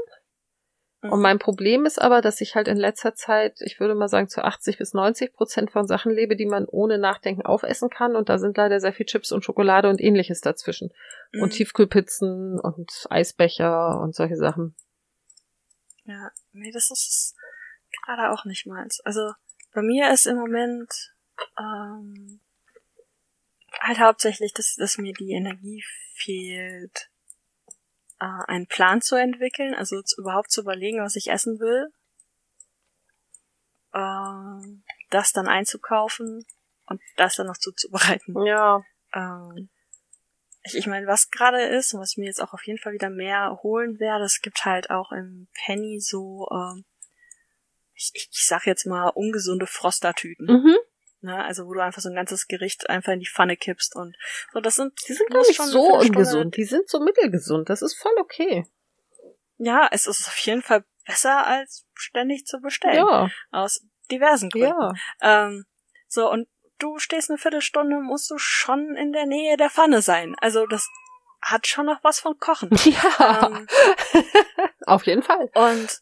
[1.01, 1.21] Und mhm.
[1.21, 4.43] mein Problem ist aber, dass ich halt in letzter Zeit, ich würde mal sagen, zu
[4.43, 8.15] 80 bis 90 Prozent von Sachen lebe, die man ohne Nachdenken aufessen kann.
[8.15, 10.91] Und da sind leider sehr viel Chips und Schokolade und ähnliches dazwischen.
[11.33, 11.43] Mhm.
[11.43, 14.75] Und Tiefkühlpizzen und Eisbecher und solche Sachen.
[16.05, 17.35] Ja, nee, das ist
[18.03, 18.87] gerade auch nicht mal.
[19.03, 19.33] Also
[19.73, 20.91] bei mir ist im Moment
[21.59, 22.39] ähm,
[23.79, 25.83] halt hauptsächlich, dass, dass mir die Energie
[26.15, 27.11] fehlt,
[28.19, 31.91] äh, einen Plan zu entwickeln, also zu, überhaupt zu überlegen, was ich essen will,
[33.93, 36.45] äh, das dann einzukaufen
[36.85, 38.35] und das dann noch zuzubereiten.
[38.45, 38.83] Ja.
[39.13, 39.69] Ähm,
[40.63, 42.93] ich, ich meine, was gerade ist und was ich mir jetzt auch auf jeden Fall
[42.93, 46.83] wieder mehr holen werde, es gibt halt auch im Penny so, äh,
[47.93, 50.45] ich, ich, ich sag jetzt mal, ungesunde Frostertüten.
[50.45, 50.77] Mhm.
[51.27, 54.15] Ne, also wo du einfach so ein ganzes Gericht einfach in die Pfanne kippst und
[54.53, 57.95] so, das sind, die sind gar nicht so ungesund, die sind so mittelgesund, das ist
[57.95, 58.65] voll okay.
[59.57, 63.05] Ja, es ist auf jeden Fall besser als ständig zu bestellen.
[63.05, 63.29] Ja.
[63.51, 64.95] Aus diversen Gründen.
[65.21, 65.47] Ja.
[65.47, 65.65] Ähm,
[66.07, 66.47] so, und
[66.79, 70.33] du stehst eine Viertelstunde, musst du schon in der Nähe der Pfanne sein.
[70.39, 70.87] Also das
[71.41, 72.69] hat schon noch was von Kochen.
[72.85, 73.47] Ja.
[73.47, 73.67] Ähm,
[74.85, 75.49] auf jeden Fall.
[75.53, 76.01] Und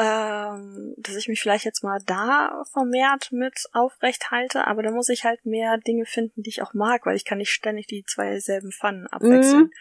[0.00, 5.10] ähm, dass ich mich vielleicht jetzt mal da vermehrt mit aufrecht halte, aber da muss
[5.10, 8.04] ich halt mehr Dinge finden, die ich auch mag, weil ich kann nicht ständig die
[8.04, 9.64] zwei selben Pfannen abwechseln.
[9.64, 9.72] Mhm.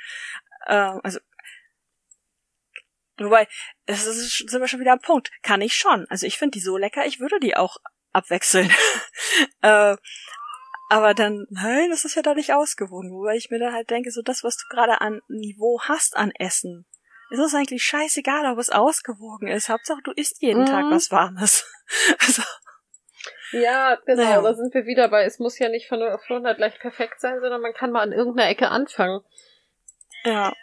[0.68, 1.20] Ähm, also
[3.18, 3.48] Wobei,
[3.86, 5.30] es ist, sind wir schon wieder am Punkt.
[5.42, 6.06] Kann ich schon.
[6.10, 7.78] Also ich finde die so lecker, ich würde die auch
[8.14, 8.72] abwechseln.
[9.62, 9.98] äh,
[10.90, 13.12] aber dann, nein, das ist ja da nicht ausgewogen.
[13.12, 16.32] Wobei ich mir dann halt denke, so das, was du gerade an Niveau hast an
[16.32, 16.86] Essen,
[17.32, 19.70] es ist eigentlich scheißegal, ob es ausgewogen ist.
[19.70, 20.66] Hauptsache, du isst jeden mhm.
[20.68, 21.66] Tag was Warmes.
[22.20, 22.44] also,
[23.52, 24.42] ja, genau, naja.
[24.42, 27.20] da sind wir wieder bei, es muss ja nicht von 0 auf 100 gleich perfekt
[27.20, 29.22] sein, sondern man kann mal an irgendeiner Ecke anfangen.
[30.24, 30.54] Ja.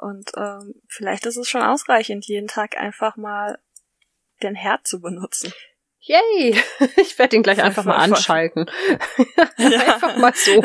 [0.00, 3.58] Und ähm, vielleicht ist es schon ausreichend, jeden Tag einfach mal
[4.42, 5.52] den Herd zu benutzen.
[6.00, 6.60] Yay!
[6.96, 8.70] Ich werde ihn gleich einfach mal anschalten.
[9.58, 9.80] Ja.
[9.94, 10.62] einfach mal so.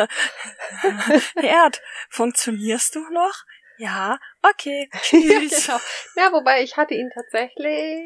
[1.35, 3.43] Herd, funktionierst du noch?
[3.77, 4.89] Ja, okay.
[5.01, 5.67] Tschüss.
[5.67, 5.83] ja, genau.
[6.15, 8.03] ja, wobei ich hatte ihn tatsächlich.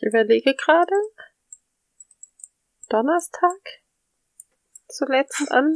[0.00, 0.94] Ich überlege gerade.
[2.88, 3.82] Donnerstag
[4.88, 5.74] zuletzt an.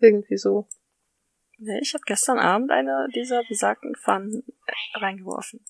[0.00, 0.68] Irgendwie so.
[1.58, 4.44] Nee, ich habe gestern Abend eine dieser besagten Pfannen
[4.94, 5.64] reingeworfen.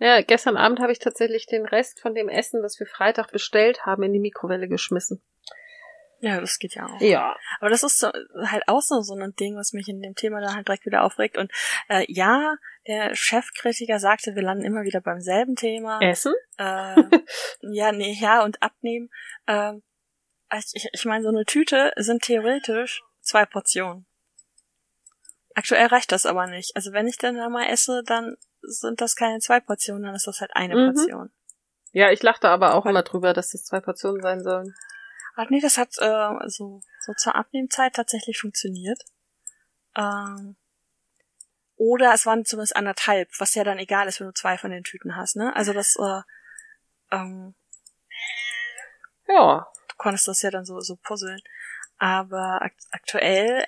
[0.00, 3.86] Ja, gestern Abend habe ich tatsächlich den Rest von dem Essen, das wir Freitag bestellt
[3.86, 5.22] haben, in die Mikrowelle geschmissen.
[6.22, 7.00] Ja, das geht ja auch.
[7.00, 7.36] Ja.
[7.58, 8.08] Aber das ist so,
[8.44, 11.02] halt auch so, so ein Ding, was mich in dem Thema dann halt direkt wieder
[11.02, 11.36] aufregt.
[11.36, 11.50] Und
[11.88, 12.54] äh, ja,
[12.86, 16.00] der Chefkritiker sagte, wir landen immer wieder beim selben Thema.
[16.00, 16.32] Essen?
[16.58, 16.94] Äh,
[17.72, 19.10] ja, nee, ja, und abnehmen.
[19.46, 19.72] Äh,
[20.72, 24.06] ich, ich meine, so eine Tüte sind theoretisch zwei Portionen.
[25.56, 26.76] Aktuell reicht das aber nicht.
[26.76, 30.28] Also wenn ich dann da mal esse, dann sind das keine zwei Portionen, dann ist
[30.28, 30.94] das halt eine mhm.
[30.94, 31.32] Portion.
[31.90, 34.72] Ja, ich lachte aber auch immer drüber, dass das zwei Portionen sein sollen.
[35.36, 39.02] Ach nee, das hat äh, so, so zur Abnehmzeit tatsächlich funktioniert.
[39.96, 40.56] Ähm,
[41.76, 44.84] oder es waren zumindest anderthalb, was ja dann egal ist, wenn du zwei von den
[44.84, 45.54] Tüten hast, ne?
[45.56, 46.22] Also das, äh,
[47.10, 47.54] ähm,
[49.26, 49.66] ja.
[49.88, 51.40] Du konntest das ja dann so, so puzzeln.
[51.98, 53.66] Aber akt aktuell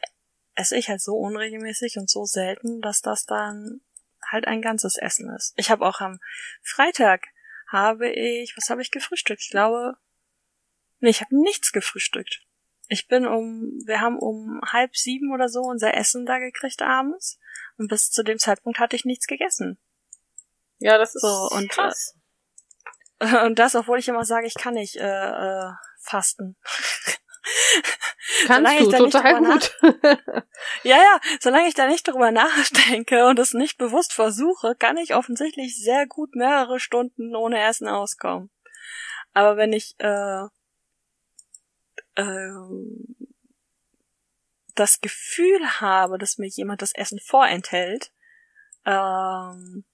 [0.54, 3.80] esse ich halt so unregelmäßig und so selten, dass das dann
[4.30, 5.52] halt ein ganzes Essen ist.
[5.56, 6.20] Ich habe auch am
[6.62, 7.26] Freitag
[7.68, 9.42] habe ich, was habe ich gefrühstückt?
[9.42, 9.96] Ich glaube,
[11.04, 12.40] Nee, ich habe nichts gefrühstückt.
[12.88, 17.38] Ich bin um, wir haben um halb sieben oder so unser Essen da gekriegt abends.
[17.76, 19.78] Und bis zu dem Zeitpunkt hatte ich nichts gegessen.
[20.78, 22.16] Ja, das ist so und krass.
[23.18, 26.56] Äh, und das, obwohl ich immer sage, ich kann nicht äh, äh, fasten.
[28.46, 29.76] Kannst du, total gut.
[30.84, 35.14] ja, ja, solange ich da nicht drüber nachdenke und es nicht bewusst versuche, kann ich
[35.14, 38.48] offensichtlich sehr gut mehrere Stunden ohne Essen auskommen.
[39.34, 40.44] Aber wenn ich äh,
[42.16, 43.16] ähm,
[44.74, 48.12] das Gefühl habe, dass mir jemand das Essen vorenthält,
[48.84, 49.84] ähm,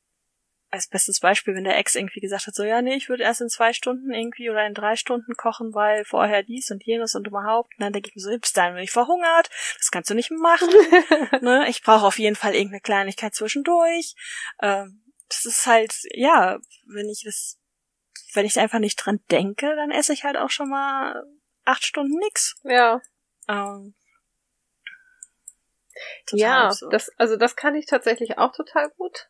[0.70, 3.40] als bestes Beispiel, wenn der Ex irgendwie gesagt hat, so, ja, nee, ich würde erst
[3.40, 7.26] in zwei Stunden irgendwie oder in drei Stunden kochen, weil vorher dies und jenes und
[7.26, 7.74] überhaupt.
[7.74, 10.30] Und dann denke ich mir so, bis dahin bin ich verhungert, das kannst du nicht
[10.30, 10.68] machen.
[11.40, 11.68] ne?
[11.68, 14.14] Ich brauche auf jeden Fall irgendeine Kleinigkeit zwischendurch.
[14.62, 17.58] Ähm, das ist halt, ja, wenn ich das,
[18.34, 21.24] wenn ich einfach nicht dran denke, dann esse ich halt auch schon mal
[21.64, 22.56] acht Stunden nix.
[22.64, 23.00] Ja.
[23.48, 23.94] Ähm,
[26.32, 26.92] ja, absurd.
[26.92, 29.28] das, also das kann ich tatsächlich auch total gut.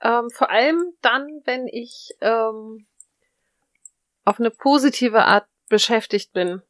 [0.00, 2.86] Ähm, vor allem dann, wenn ich ähm,
[4.24, 6.62] auf eine positive Art beschäftigt bin.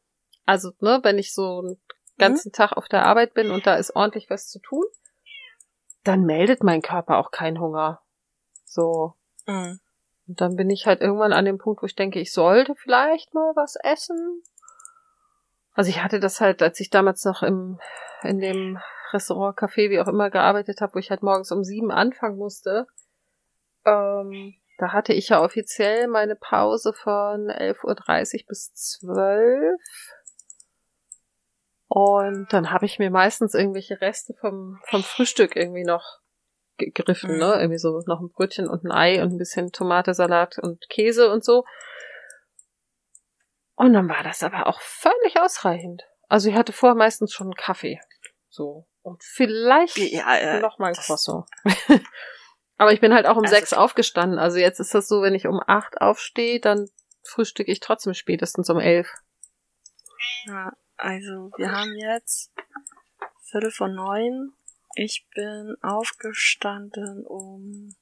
[0.45, 1.81] Also, ne, wenn ich so einen
[2.17, 4.85] ganzen Tag auf der Arbeit bin und da ist ordentlich was zu tun,
[6.03, 8.01] dann meldet mein Körper auch keinen Hunger.
[8.65, 9.13] So.
[9.47, 9.79] Mhm.
[10.27, 13.33] Und dann bin ich halt irgendwann an dem Punkt, wo ich denke, ich sollte vielleicht
[13.33, 14.43] mal was essen.
[15.73, 17.79] Also ich hatte das halt, als ich damals noch im,
[18.21, 18.79] in dem
[19.11, 22.87] Restaurant, Café, wie auch immer gearbeitet habe, wo ich halt morgens um sieben anfangen musste.
[23.85, 29.75] Ähm, da hatte ich ja offiziell meine Pause von 11.30 Uhr bis 12
[31.87, 36.19] Und dann habe ich mir meistens irgendwelche Reste vom, vom Frühstück irgendwie noch
[36.77, 37.37] gegriffen, Mhm.
[37.37, 37.53] ne?
[37.59, 41.31] Irgendwie so noch ein Brötchen und ein Ei und ein bisschen Tomate, Salat und Käse
[41.31, 41.65] und so.
[43.75, 46.03] Und dann war das aber auch völlig ausreichend.
[46.27, 47.99] Also ich hatte vorher meistens schon einen Kaffee.
[48.49, 48.87] So.
[49.01, 51.45] Und vielleicht Ja, äh, noch mal ein Croissant.
[52.77, 54.39] aber ich bin halt auch um Also sechs aufgestanden.
[54.39, 56.89] Also jetzt ist das so, wenn ich um acht aufstehe, dann
[57.23, 59.11] frühstücke ich trotzdem spätestens um elf.
[60.45, 62.51] Ja, also wir haben jetzt
[63.49, 64.53] Viertel von neun.
[64.95, 67.95] Ich bin aufgestanden um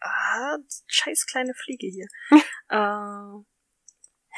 [0.00, 2.08] ah, scheiß kleine Fliege hier.
[2.68, 3.44] äh,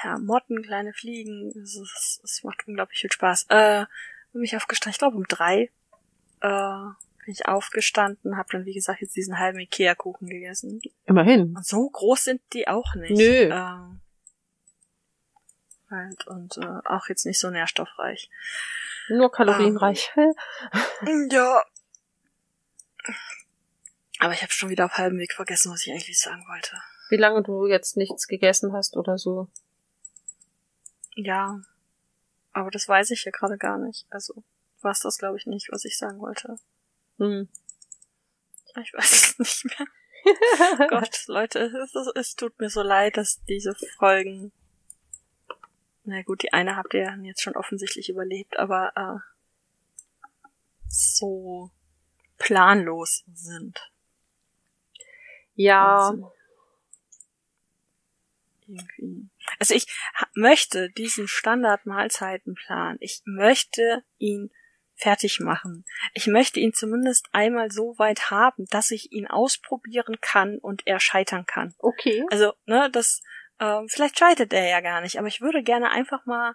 [0.04, 3.46] ja, Motten, kleine Fliegen, es, ist, es macht unglaublich viel Spaß.
[3.48, 3.86] Äh,
[4.32, 5.70] bin ich aufgestanden, ich glaube um drei.
[6.40, 6.90] Äh,
[7.24, 10.80] bin ich aufgestanden, habe dann wie gesagt jetzt diesen halben Ikea-Kuchen gegessen.
[11.06, 11.56] Immerhin.
[11.56, 13.16] Und so groß sind die auch nicht.
[13.16, 13.50] Nö.
[13.50, 14.00] Ähm,
[15.90, 18.30] halt, und äh, auch jetzt nicht so nährstoffreich.
[19.08, 20.12] Nur kalorienreich.
[21.30, 21.62] Ja.
[24.18, 26.76] Aber ich habe schon wieder auf halbem Weg vergessen, was ich eigentlich sagen wollte.
[27.10, 29.48] Wie lange du jetzt nichts gegessen hast oder so.
[31.16, 31.60] Ja.
[32.52, 34.06] Aber das weiß ich ja gerade gar nicht.
[34.10, 34.44] Also
[34.82, 36.56] war es das, glaube ich, nicht, was ich sagen wollte.
[37.18, 37.48] Hm.
[38.82, 39.86] Ich weiß es nicht mehr.
[40.88, 44.52] Gott, Leute, es, es, es tut mir so leid, dass diese Folgen.
[46.04, 49.18] Na gut, die eine habt ihr jetzt schon offensichtlich überlebt, aber äh,
[50.88, 51.70] so
[52.38, 53.90] planlos sind.
[55.54, 56.08] Ja.
[56.08, 56.32] Also,
[58.66, 59.30] irgendwie.
[59.58, 59.86] Also ich
[60.34, 64.50] möchte diesen Standard-Mahlzeitenplan, ich möchte ihn
[64.98, 65.84] fertig machen.
[66.14, 71.00] Ich möchte ihn zumindest einmal so weit haben, dass ich ihn ausprobieren kann und er
[71.00, 71.74] scheitern kann.
[71.78, 72.24] Okay.
[72.30, 73.20] Also, ne, das,
[73.60, 76.54] ähm, vielleicht scheitert er ja gar nicht, aber ich würde gerne einfach mal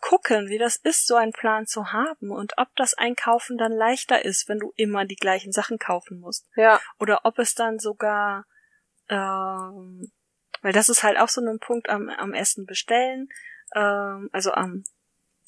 [0.00, 4.22] gucken, wie das ist, so einen Plan zu haben und ob das Einkaufen dann leichter
[4.22, 6.78] ist, wenn du immer die gleichen Sachen kaufen musst Ja.
[6.98, 8.44] oder ob es dann sogar,
[9.08, 10.12] ähm,
[10.64, 13.28] weil das ist halt auch so ein Punkt am, am Essen bestellen,
[13.76, 14.82] ähm, also am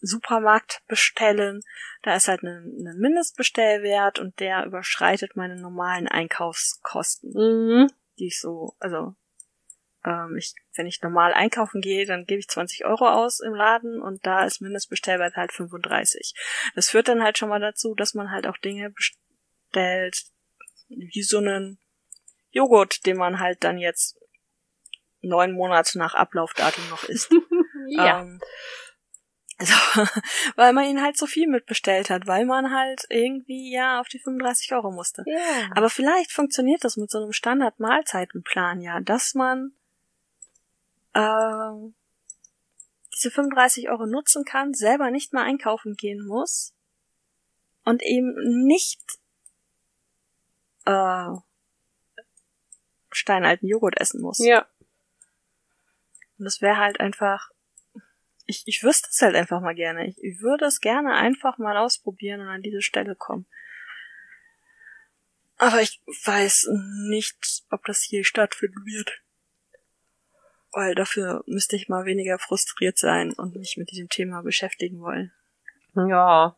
[0.03, 1.63] Supermarkt bestellen,
[2.03, 7.91] da ist halt ein, ein Mindestbestellwert und der überschreitet meine normalen Einkaufskosten, Mhm.
[8.19, 9.15] die ich so, also
[10.05, 14.03] ähm, ich, wenn ich normal einkaufen gehe, dann gebe ich 20 Euro aus im Laden
[14.03, 16.35] und da ist Mindestbestellwert halt 35.
[16.75, 20.27] Das führt dann halt schon mal dazu, dass man halt auch Dinge bestellt,
[20.89, 21.79] wie so einen
[22.51, 24.19] Joghurt, den man halt dann jetzt
[25.27, 27.31] neun Monate nach Ablaufdatum noch isst.
[27.89, 28.23] Ja.
[28.23, 28.41] Ähm,
[29.59, 29.75] also,
[30.57, 34.19] weil man ihn halt so viel mitbestellt hat, weil man halt irgendwie ja auf die
[34.19, 35.23] 35 Euro musste.
[35.27, 35.71] ja.
[35.75, 39.73] Aber vielleicht funktioniert das mit so einem Standard-Mahlzeitenplan ja, dass man
[41.15, 41.95] ähm,
[43.15, 46.75] diese 35 Euro nutzen kann, selber nicht mal einkaufen gehen muss
[47.85, 48.35] und eben
[48.67, 49.01] nicht
[50.85, 51.31] äh,
[53.11, 54.39] steinalten Joghurt essen muss.
[54.39, 54.67] ja.
[56.39, 57.51] Und das wäre halt einfach,
[58.47, 60.07] ich, ich wüsste es halt einfach mal gerne.
[60.07, 63.47] Ich, ich würde es gerne einfach mal ausprobieren und an diese Stelle kommen.
[65.59, 66.69] Aber ich weiß
[67.09, 69.23] nicht, ob das hier stattfinden wird.
[70.73, 75.33] Weil dafür müsste ich mal weniger frustriert sein und mich mit diesem Thema beschäftigen wollen.
[75.95, 76.57] Ja.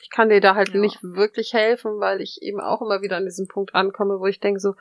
[0.00, 0.80] Ich kann dir da halt Ja.
[0.80, 4.38] nicht wirklich helfen, weil ich eben auch immer wieder an diesem Punkt ankomme, wo ich
[4.38, 4.76] denke so,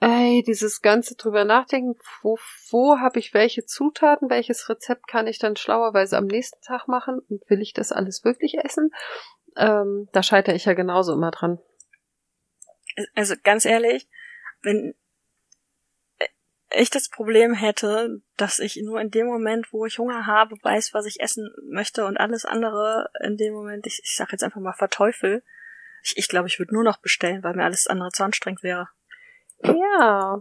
[0.00, 2.38] ey, dieses ganze drüber nachdenken, wo,
[2.70, 7.20] wo habe ich welche Zutaten, welches Rezept kann ich dann schlauerweise am nächsten Tag machen
[7.28, 8.90] und will ich das alles wirklich essen?
[9.56, 11.58] Ähm, da scheitere ich ja genauso immer dran.
[13.14, 14.08] Also ganz ehrlich,
[14.62, 14.94] wenn
[16.74, 20.92] ich das Problem hätte, dass ich nur in dem Moment, wo ich Hunger habe, weiß,
[20.94, 24.60] was ich essen möchte und alles andere in dem Moment, ich, ich sag jetzt einfach
[24.60, 25.42] mal verteufel.
[26.02, 28.88] Ich, ich glaube, ich würde nur noch bestellen, weil mir alles andere zu anstrengend wäre.
[29.62, 30.40] Ja.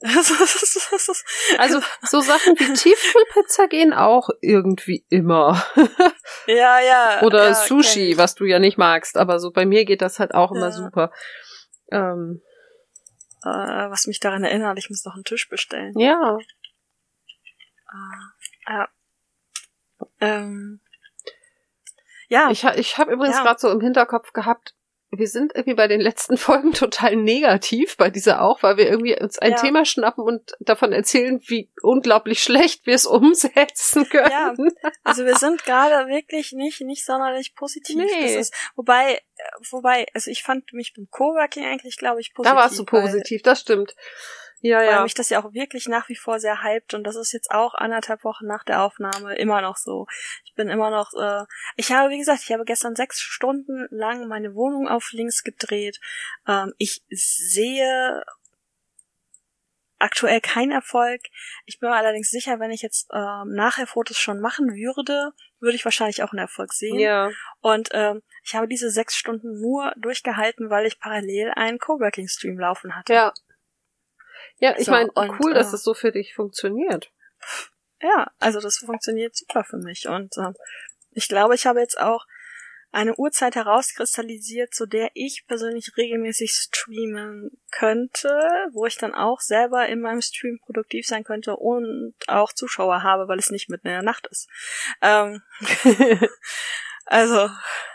[1.58, 5.64] also so Sachen wie Tiefkühlpizza gehen auch irgendwie immer.
[6.46, 7.22] ja, ja.
[7.22, 10.34] Oder ja, Sushi, was du ja nicht magst, aber so bei mir geht das halt
[10.34, 10.72] auch immer Ja.
[10.72, 11.10] super.
[11.90, 12.42] Ähm,
[13.44, 13.48] Äh,
[13.90, 15.92] was mich daran erinnert, ich muss noch einen Tisch bestellen.
[15.98, 16.36] ja.
[17.92, 18.88] Äh, ja.
[20.20, 20.80] Ähm,
[22.28, 23.42] ja, Ich, ich habe übrigens Ja.
[23.42, 24.74] gerade so im Hinterkopf gehabt,
[25.18, 29.18] wir sind irgendwie bei den letzten Folgen total negativ, bei dieser auch, weil wir irgendwie
[29.20, 29.56] uns ein Ja.
[29.56, 34.30] Thema schnappen und davon erzählen, wie unglaublich schlecht wir es umsetzen können.
[34.30, 34.54] Ja,
[35.02, 37.96] also wir sind gerade wirklich nicht nicht sonderlich positiv.
[37.96, 38.36] Nee.
[38.36, 42.54] Ist, wobei, äh, wobei, also ich fand mich beim Coworking eigentlich, glaube ich, positiv.
[42.54, 43.94] da warst du positiv, das stimmt.
[44.66, 45.02] Ja, Weil ja.
[45.02, 47.74] mich das ja auch wirklich nach wie vor sehr hypt und das ist jetzt auch
[47.74, 50.06] anderthalb Wochen nach der Aufnahme immer noch so.
[50.46, 51.44] Ich bin immer noch, äh,
[51.76, 56.00] ich habe, wie gesagt, ich habe gestern sechs Stunden lang meine Wohnung auf links gedreht.
[56.48, 58.24] Ähm, ich sehe
[59.98, 61.20] aktuell keinen Erfolg.
[61.66, 65.76] Ich bin mir allerdings sicher, wenn ich jetzt ähm, nachher Fotos schon machen würde, würde
[65.76, 66.98] ich wahrscheinlich auch einen Erfolg sehen.
[66.98, 67.30] Ja.
[67.60, 72.96] Und ähm, ich habe diese sechs Stunden nur durchgehalten, weil ich parallel einen Coworking-Stream laufen
[72.96, 73.12] hatte.
[73.12, 73.34] Ja.
[74.64, 77.12] Ja, ich So, meine, cool, dass äh, es so für dich funktioniert.
[78.00, 80.08] Ja, also das funktioniert super für mich.
[80.08, 80.52] Und äh,
[81.10, 82.24] ich glaube, ich habe jetzt auch
[82.92, 88.30] eine Uhrzeit herauskristallisiert, zu der ich persönlich regelmäßig streamen könnte,
[88.72, 93.28] wo ich dann auch selber in meinem Stream produktiv sein könnte und auch Zuschauer habe,
[93.28, 94.48] weil es nicht mitten in der Nacht ist.
[95.02, 95.42] Ähm,
[97.06, 97.50] also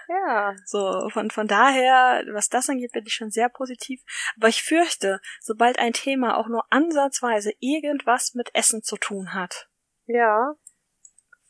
[0.08, 0.56] Ja.
[0.66, 4.02] so, von, von daher, was das angeht, bin ich schon sehr positiv.
[4.38, 9.70] Aber ich fürchte, sobald ein Thema auch nur ansatzweise irgendwas mit Essen zu tun hat,
[10.06, 10.54] Ja.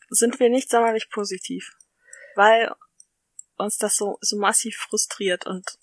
[0.09, 1.75] sind wir nicht sonderlich positiv.
[2.35, 2.73] Weil
[3.57, 5.77] uns das so, so massiv frustriert und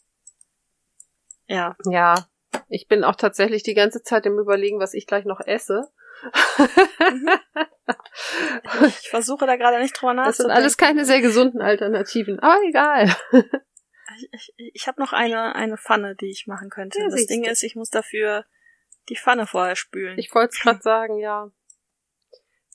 [1.47, 1.77] ja.
[1.85, 2.27] Ja.
[2.69, 5.91] Ich bin auch tatsächlich die ganze Zeit im Überlegen, was ich gleich noch esse.
[8.87, 10.57] Ich versuche da gerade nicht drüber Das sind nachzudenken.
[10.57, 13.15] alles keine sehr gesunden Alternativen, aber egal.
[14.33, 16.99] Ich, ich, ich habe noch eine, eine Pfanne, die ich machen könnte.
[16.99, 17.27] Ja, das.
[17.27, 18.47] Ding ist, ich muss dafür
[19.11, 20.19] die Pfanne vorher spülen.
[20.19, 21.51] Ich wollte es gerade sagen, ja.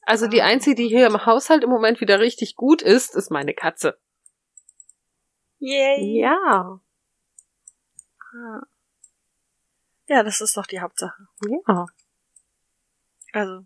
[0.04, 3.56] Also die einzige, die hier im Haushalt im Moment wieder richtig gut ist, ist meine
[3.56, 3.98] Katze.
[5.58, 6.20] Yay!
[6.20, 6.80] Ja.
[8.36, 8.62] Ah.
[10.08, 11.28] Ja, das ist doch die Hauptsache.
[11.48, 11.88] Ja.
[13.34, 13.66] Also,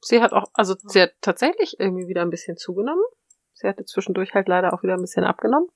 [0.00, 3.02] Sie hat auch, also sie hat tatsächlich irgendwie wieder ein bisschen zugenommen.
[3.52, 5.68] Sie hatte zwischendurch halt leider auch wieder ein bisschen abgenommen.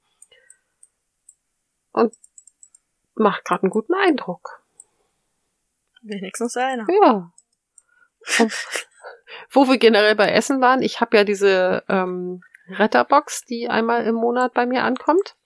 [1.92, 2.14] Und
[3.14, 4.62] macht gerade einen guten Eindruck.
[6.02, 6.86] wenigstens einer.
[6.88, 7.32] Ja.
[8.38, 8.52] Und
[9.50, 14.14] wo wir generell bei Essen waren, ich habe ja diese ähm, Retterbox, die einmal im
[14.14, 15.36] Monat bei mir ankommt.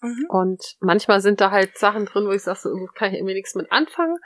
[0.00, 0.26] Mhm.
[0.28, 3.54] Und manchmal sind da halt Sachen drin, wo ich sage, so kann ich irgendwie nichts
[3.54, 4.18] mit anfangen.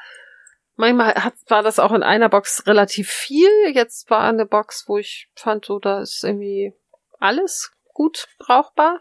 [0.76, 3.50] Manchmal hat, war das auch in einer Box relativ viel.
[3.72, 6.74] Jetzt war eine Box, wo ich fand, so da ist irgendwie
[7.20, 9.00] alles gut brauchbar.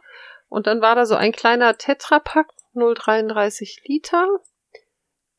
[0.49, 4.27] Und dann war da so ein kleiner Tetrapack, 0,33 Liter.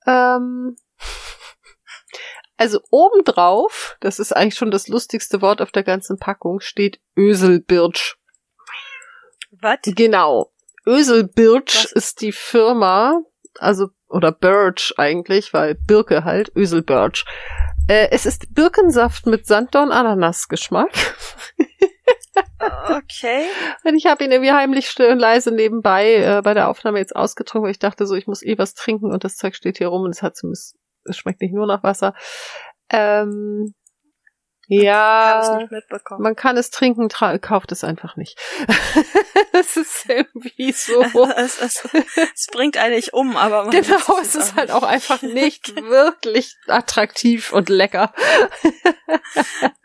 [0.06, 0.76] Ähm,
[2.56, 8.16] also obendrauf, das ist eigentlich schon das lustigste Wort auf der ganzen Packung, steht Öselbirch.
[9.60, 9.78] Was?
[9.84, 10.52] Genau.
[10.84, 13.22] Öselbirch ist die Firma,
[13.58, 17.24] also, oder Birch eigentlich, weil Birke halt, Öselbirch.
[17.88, 20.90] Äh, es ist Birkensaft mit Sanddorn-Ananas-Geschmack.
[22.88, 23.46] Okay.
[23.84, 27.14] Und ich habe ihn irgendwie heimlich still und leise nebenbei äh, bei der Aufnahme jetzt
[27.14, 29.88] ausgetrunken, weil ich dachte so, ich muss eh was trinken und das Zeug steht hier
[29.88, 32.14] rum und es hat zumindest, es schmeckt nicht nur nach Wasser.
[32.90, 33.74] Ähm,
[34.68, 35.66] ja,
[36.18, 38.38] man kann es trinken, kauft es einfach nicht.
[39.56, 41.02] Es ist irgendwie so.
[41.36, 41.88] es, es,
[42.34, 47.52] es bringt eigentlich um, aber man Genau, es ist halt auch einfach nicht wirklich attraktiv
[47.52, 48.12] und lecker.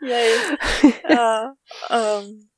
[0.00, 0.32] Yay.
[1.04, 1.46] äh,
[1.90, 2.49] ähm,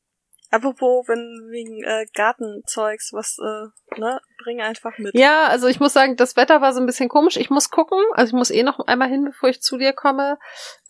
[0.53, 5.15] apropos, wenn wegen äh, Gartenzeugs, was, äh, ne, bring einfach mit.
[5.15, 7.37] Ja, also ich muss sagen, das Wetter war so ein bisschen komisch.
[7.37, 10.39] Ich muss gucken, also ich muss eh noch einmal hin, bevor ich zu dir komme.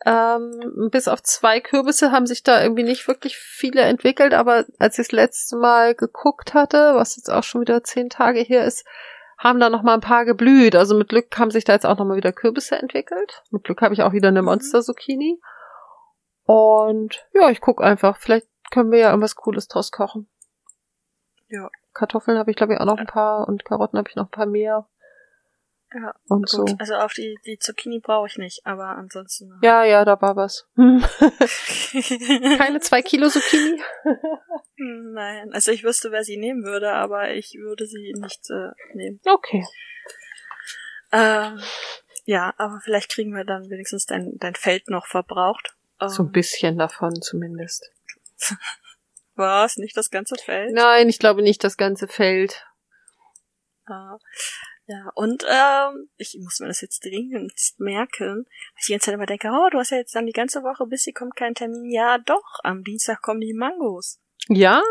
[0.04, 4.98] Ähm, bis auf zwei Kürbisse haben sich da irgendwie nicht wirklich viele entwickelt, aber als
[4.98, 8.84] ich das letzte Mal geguckt hatte, was jetzt auch schon wieder zehn Tage her ist,
[9.38, 10.76] haben da noch mal ein paar geblüht.
[10.76, 13.42] Also mit Glück haben sich da jetzt auch noch mal wieder Kürbisse entwickelt.
[13.50, 14.46] Mit Glück habe ich auch wieder eine Mhm.
[14.46, 15.40] Monster-Zucchini.
[16.44, 18.18] Und ja, ich guck einfach.
[18.18, 20.28] Vielleicht können wir ja irgendwas Cooles draus kochen.
[21.48, 21.70] Ja.
[21.92, 24.30] Kartoffeln habe ich, glaube ich, auch noch ein paar und Karotten habe ich noch ein
[24.30, 24.88] paar mehr.
[25.94, 26.70] Ja, und gut.
[26.70, 26.76] so.
[26.78, 29.52] Also auf die, die Zucchini brauche ich nicht, aber ansonsten.
[29.62, 30.66] Ja, ja, da war was.
[30.76, 31.04] Hm.
[32.58, 33.78] Keine zwei Kilo Zucchini?
[34.78, 39.20] Nein, also ich wüsste, wer sie nehmen würde, aber ich würde sie nicht äh, nehmen.
[39.26, 39.66] Okay.
[41.12, 41.60] Ähm,
[42.24, 45.76] ja, aber vielleicht kriegen wir dann wenigstens dein, dein Feld noch verbraucht.
[46.00, 47.90] Ähm, So ein bisschen davon zumindest.
[49.34, 49.76] Was?
[49.76, 50.72] Nicht das ganze Feld?
[50.74, 52.64] Nein, ich glaube nicht das ganze Feld.
[53.86, 54.18] Ah,
[54.86, 59.14] ja, und ähm, ich muss mir das jetzt dringend merken, weil ich die ganze Zeit
[59.14, 61.54] immer denke, oh, du hast ja jetzt dann die ganze Woche, bis sie kommt, keinen
[61.54, 61.90] Termin.
[61.90, 64.20] Ja, doch, am Dienstag kommen die Mangos.
[64.48, 64.82] Ja,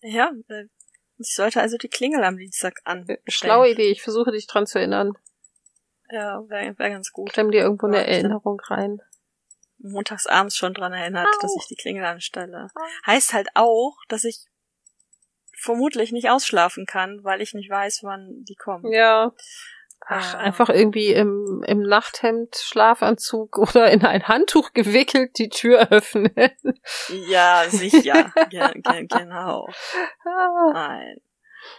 [0.00, 0.64] Ja, äh,
[1.18, 3.06] ich sollte also die Klingel am Dienstag an.
[3.26, 3.90] schlaue Idee.
[3.90, 5.14] Ich versuche dich dran zu erinnern.
[6.10, 7.30] Ja, wäre wär ganz gut.
[7.32, 9.02] Klemm dir irgendwo eine Ja, Erinnerung rein.
[9.78, 11.40] Montags abends schon dran erinnert, Au.
[11.40, 12.68] dass ich die Klingel anstelle.
[12.74, 12.80] Au.
[13.06, 14.46] Heißt halt auch, dass ich
[15.56, 18.92] vermutlich nicht ausschlafen kann, weil ich nicht weiß, wann die kommen.
[18.92, 19.32] Ja.
[20.06, 20.38] Ach, Ah.
[20.38, 26.30] einfach irgendwie im, im Nachthemd, Schlafanzug oder in ein Handtuch gewickelt die Tür öffnen.
[27.28, 28.32] Ja, sicher.
[28.50, 29.68] ge genau.
[30.24, 30.70] Ah.
[30.72, 31.16] Nein.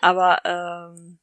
[0.01, 1.19] Aber ähm,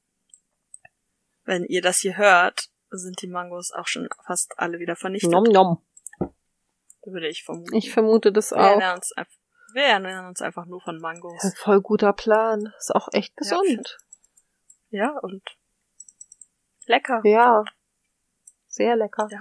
[1.45, 5.45] wenn ihr das hier hört, sind die Mangos auch schon fast alle wieder vernichtet, nom
[5.45, 5.86] nom.
[7.12, 7.74] Würde ich vermuten.
[7.74, 8.70] Ich vermute das wir, auch.
[8.72, 9.38] ernähren uns, einf-
[9.74, 11.42] wir ernähren uns einfach nur von Mangos.
[11.42, 12.72] Ja, voll guter Plan.
[12.78, 13.98] Ist auch echt Ja, gesund.
[14.90, 15.42] Ja, und
[16.86, 17.20] lecker.
[17.24, 17.64] Ja.
[18.68, 19.28] Sehr lecker.
[19.30, 19.40] Ja,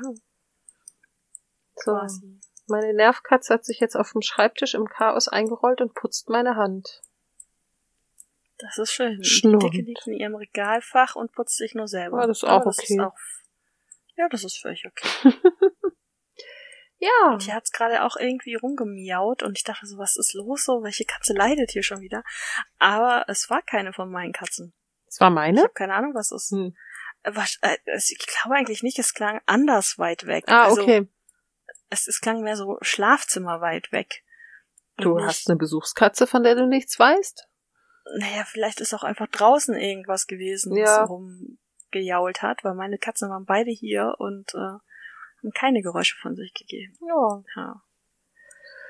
[1.75, 1.91] So.
[1.93, 2.39] quasi.
[2.67, 7.01] Meine Nervkatze hat sich jetzt auf dem Schreibtisch im Chaos eingerollt und putzt meine Hand.
[8.57, 9.19] Das ist schön.
[9.19, 9.63] Die Schnurrend.
[9.73, 12.21] Dicke liegt in ihrem Regalfach und putzt sich nur selber.
[12.21, 12.93] Ja, das ist Aber auch okay.
[12.95, 13.15] Ist auch,
[14.15, 15.33] ja, das ist völlig okay.
[16.97, 17.31] Ja.
[17.31, 20.81] Und hier hat's gerade auch irgendwie rumgemiaut und ich dachte so, was ist los so?
[20.83, 22.23] Welche Katze leidet hier schon wieder?
[22.79, 24.73] Aber es war keine von meinen Katzen.
[25.05, 25.61] Das war Ich meine?
[25.63, 26.51] habe keine Ahnung, was es ist.
[26.51, 26.75] Hm.
[27.23, 30.45] Was, äh, es- ich glaube eigentlich nicht, es klang anders weit weg.
[30.47, 31.07] Ah, also, okay.
[31.89, 34.23] Es, es klang mehr so Schlafzimmer weit weg.
[34.97, 37.47] Du Und hast nicht- eine Besuchskatze, von der du nichts weißt?
[38.19, 41.01] Naja, vielleicht ist auch einfach draußen irgendwas gewesen, Ja.
[41.01, 44.77] was rumgejault hat, weil meine Katzen waren beide hier und äh,
[45.45, 46.97] haben keine Geräusche von sich gegeben.
[47.07, 47.43] Ja.
[47.55, 47.81] Ja.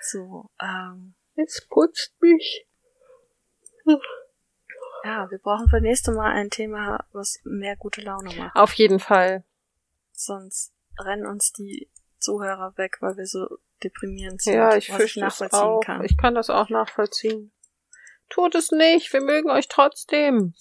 [0.01, 2.65] So, ähm, Jetzt putzt mich.
[5.03, 8.55] ja, wir brauchen für nächste Mal ein Thema, was mehr gute Laune macht.
[8.55, 9.43] Auf jeden Fall.
[10.13, 11.89] Sonst rennen uns die
[12.19, 14.55] Zuhörer weg, weil wir so deprimierend sind.
[14.55, 15.81] Ja, ich fürchte es nachvollziehen auch.
[15.81, 16.03] kann.
[16.05, 17.51] Ich kann das auch nachvollziehen.
[18.29, 20.55] Tut es nicht, wir mögen euch trotzdem.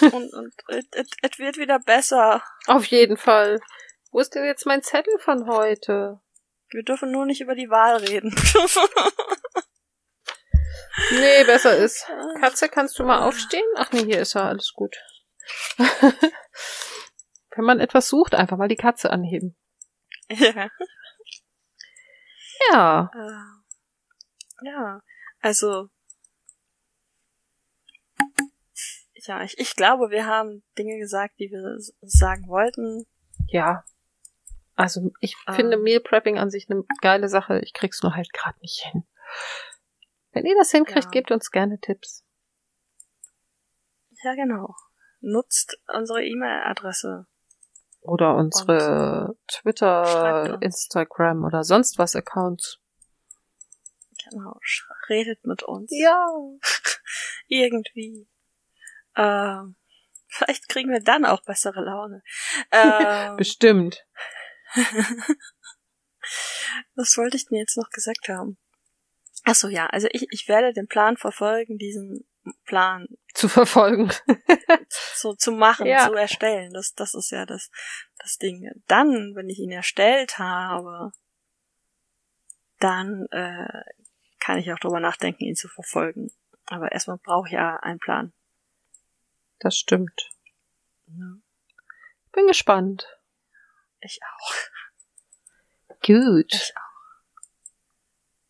[0.00, 2.42] Und, und es es- es wird wieder besser.
[2.66, 3.60] Auf jeden Fall.
[4.10, 6.20] Wo ist denn jetzt mein Zettel von heute?
[6.70, 8.34] Wir dürfen nur nicht über die Wahl reden.
[11.10, 12.06] Nee, besser ist.
[12.40, 13.64] Katze, kannst du mal aufstehen?
[13.76, 14.96] Ach nee, hier ist er, alles gut.
[15.78, 19.56] Wenn man etwas sucht, einfach mal die Katze anheben.
[20.28, 20.68] ja.
[22.70, 23.10] Ja.
[23.14, 25.00] Äh, ja,
[25.40, 25.88] also.
[29.14, 33.06] Ja, ich, ich glaube, wir haben Dinge gesagt, die wir sagen wollten.
[33.46, 33.84] Ja.
[34.78, 35.54] Also ich Ähm.
[35.54, 37.58] finde Meal Prepping an sich eine geile Sache.
[37.60, 39.02] Ich krieg's nur halt gerade nicht hin.
[40.30, 41.10] Wenn ihr das hinkriegt, Ja.
[41.10, 42.24] gebt uns gerne Tipps.
[44.22, 44.74] Ja, genau.
[45.20, 47.26] Nutzt unsere E-Mail-Adresse.
[48.02, 50.62] Oder unsere Twitter, Schreibt uns.
[50.64, 52.78] Instagram oder sonst was Accounts.
[54.30, 54.60] Genau.
[55.08, 55.90] Redet mit uns.
[55.92, 56.24] Ja.
[57.48, 58.28] Irgendwie.
[59.16, 59.74] Ähm,
[60.28, 62.22] vielleicht kriegen wir dann auch bessere Laune.
[62.70, 64.04] Ähm, Bestimmt.
[66.94, 68.58] was wollte ich denn jetzt noch gesagt haben?
[69.44, 69.86] Ach so, ja.
[69.86, 72.26] Also ich, ich werde den Plan verfolgen, diesen
[72.64, 74.10] Plan Zu verfolgen.
[75.14, 76.06] so zu machen, Ja.
[76.06, 76.72] zu erstellen.
[76.72, 77.70] Das, das ist ja das,
[78.18, 78.70] das Ding.
[78.86, 81.12] Dann, wenn ich ihn erstellt habe,
[82.78, 83.82] dann äh,
[84.38, 86.30] kann ich auch drüber nachdenken, ihn zu verfolgen.
[86.66, 88.32] Aber erstmal brauche ich ja einen Plan.
[89.58, 90.30] Das stimmt.
[91.06, 91.40] Ne?
[92.32, 93.17] Bin gespannt.
[94.00, 94.52] Ich auch.
[96.04, 96.52] Gut.
[96.52, 96.82] Ich auch.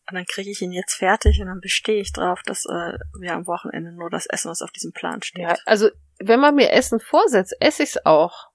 [0.09, 3.33] Und dann kriege ich ihn jetzt fertig und dann bestehe ich drauf, dass äh, wir
[3.33, 5.43] am Wochenende nur das essen, was auf diesem Plan steht.
[5.43, 5.89] Ja, also
[6.19, 8.49] wenn man mir Essen vorsetzt, esse ich's auch.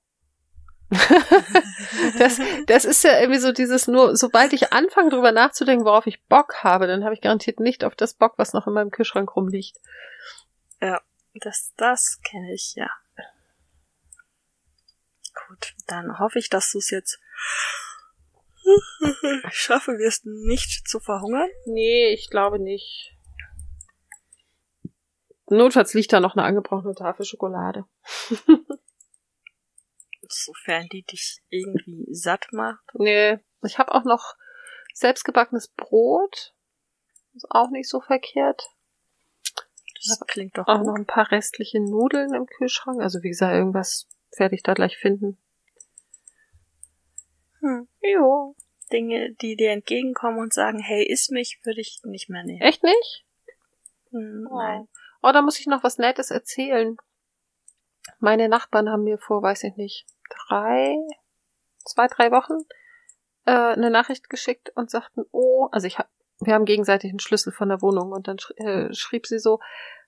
[2.18, 6.24] das, das ist ja irgendwie so dieses nur, sobald ich anfange drüber nachzudenken, worauf ich
[6.24, 9.34] Bock habe, dann habe ich garantiert nicht auf das Bock, was noch in meinem Kühlschrank
[9.34, 9.78] rumliegt.
[11.40, 12.88] Das, das kenne ich, ja.
[15.48, 17.20] Gut, dann hoffe ich, dass du es jetzt
[19.50, 21.48] schaffe wirst, nicht zu verhungern.
[21.66, 23.12] Nee, ich glaube nicht.
[25.48, 27.84] Notfalls liegt da noch eine angebrochene Tafel Schokolade.
[30.34, 32.84] sofern die dich irgendwie satt macht.
[32.94, 34.34] Nee, ich habe auch noch
[34.94, 36.54] selbstgebackenes Brot.
[37.34, 38.68] Ist auch nicht so verkehrt.
[40.06, 40.86] Das klingt doch Auch gut.
[40.86, 43.00] noch ein paar restliche Nudeln im Kühlschrank.
[43.00, 44.08] Also wie gesagt, irgendwas
[44.38, 45.38] werde ich da gleich finden.
[47.60, 47.88] Hm.
[48.00, 48.56] Jo.
[48.92, 52.60] Dinge, die dir entgegenkommen und sagen, hey, iss mich, würde ich nicht mehr nehmen.
[52.60, 53.26] Echt nicht?
[54.10, 54.88] Hm, Nein.
[55.22, 56.96] Oh, da muss ich noch was Nettes erzählen.
[58.18, 60.96] Meine Nachbarn haben mir vor, weiß ich nicht, drei,
[61.84, 62.58] zwei, drei Wochen
[63.46, 66.10] äh, eine Nachricht geschickt und sagten, oh, also ich hab,
[66.40, 69.60] wir haben gegenseitig einen Schlüssel von der Wohnung und dann schri äh, schrieb sie so,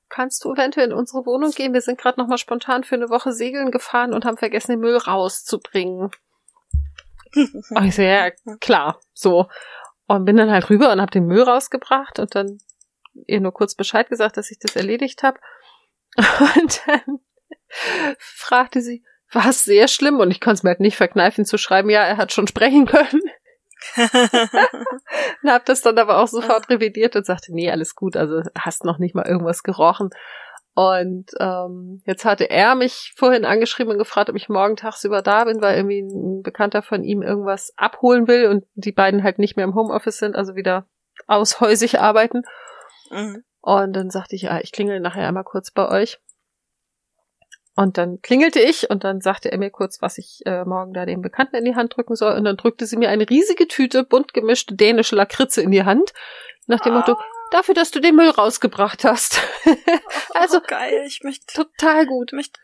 [0.09, 1.73] kannst du eventuell in unsere Wohnung gehen?
[1.73, 4.81] Wir sind gerade noch mal spontan für eine Woche segeln gefahren und haben vergessen, den
[4.81, 6.11] Müll rauszubringen.
[7.83, 8.31] Ich so, ja,
[8.61, 9.49] klar, so.
[10.07, 12.59] Und bin dann halt rüber und hab den Müll rausgebracht und dann
[13.27, 15.39] ihr nur kurz Bescheid gesagt, dass ich das erledigt habe.
[16.17, 17.21] Und dann
[18.19, 20.19] fragte sie, war es sehr schlimm?
[20.19, 22.87] Und ich konnte es mir halt nicht verkneifen zu schreiben, ja, er hat schon sprechen
[22.87, 23.23] können.
[25.43, 28.85] Und hab das dann aber auch sofort revidiert und sagte, nee, alles gut, also hast
[28.85, 30.11] noch nicht mal irgendwas gerochen.
[30.75, 35.45] Und ähm, jetzt hatte er mich vorhin angeschrieben und gefragt, ob ich morgen tagsüber da
[35.45, 39.57] bin, weil irgendwie ein Bekannter von ihm irgendwas abholen will und die beiden halt nicht
[39.57, 40.87] mehr im Homeoffice sind, also wieder
[41.29, 42.43] aushäusig arbeiten.
[43.11, 43.43] Mhm.
[43.63, 46.21] Und dann sagte ich, ja, ich klingel nachher einmal kurz bei euch.
[47.77, 51.05] Und dann klingelte ich und dann sagte er mir kurz, was ich äh, morgen da
[51.05, 52.33] dem Bekannten in die Hand drücken soll.
[52.33, 56.15] Und dann drückte sie mir eine riesige Tüte bunt gemischte dänische Lakritze in die Hand.
[56.67, 57.17] Nach dem Motto,
[57.51, 59.41] dafür, dass du den Müll rausgebracht hast.
[60.35, 62.33] also oh, geil, ich möchte, total gut.
[62.33, 62.59] möchte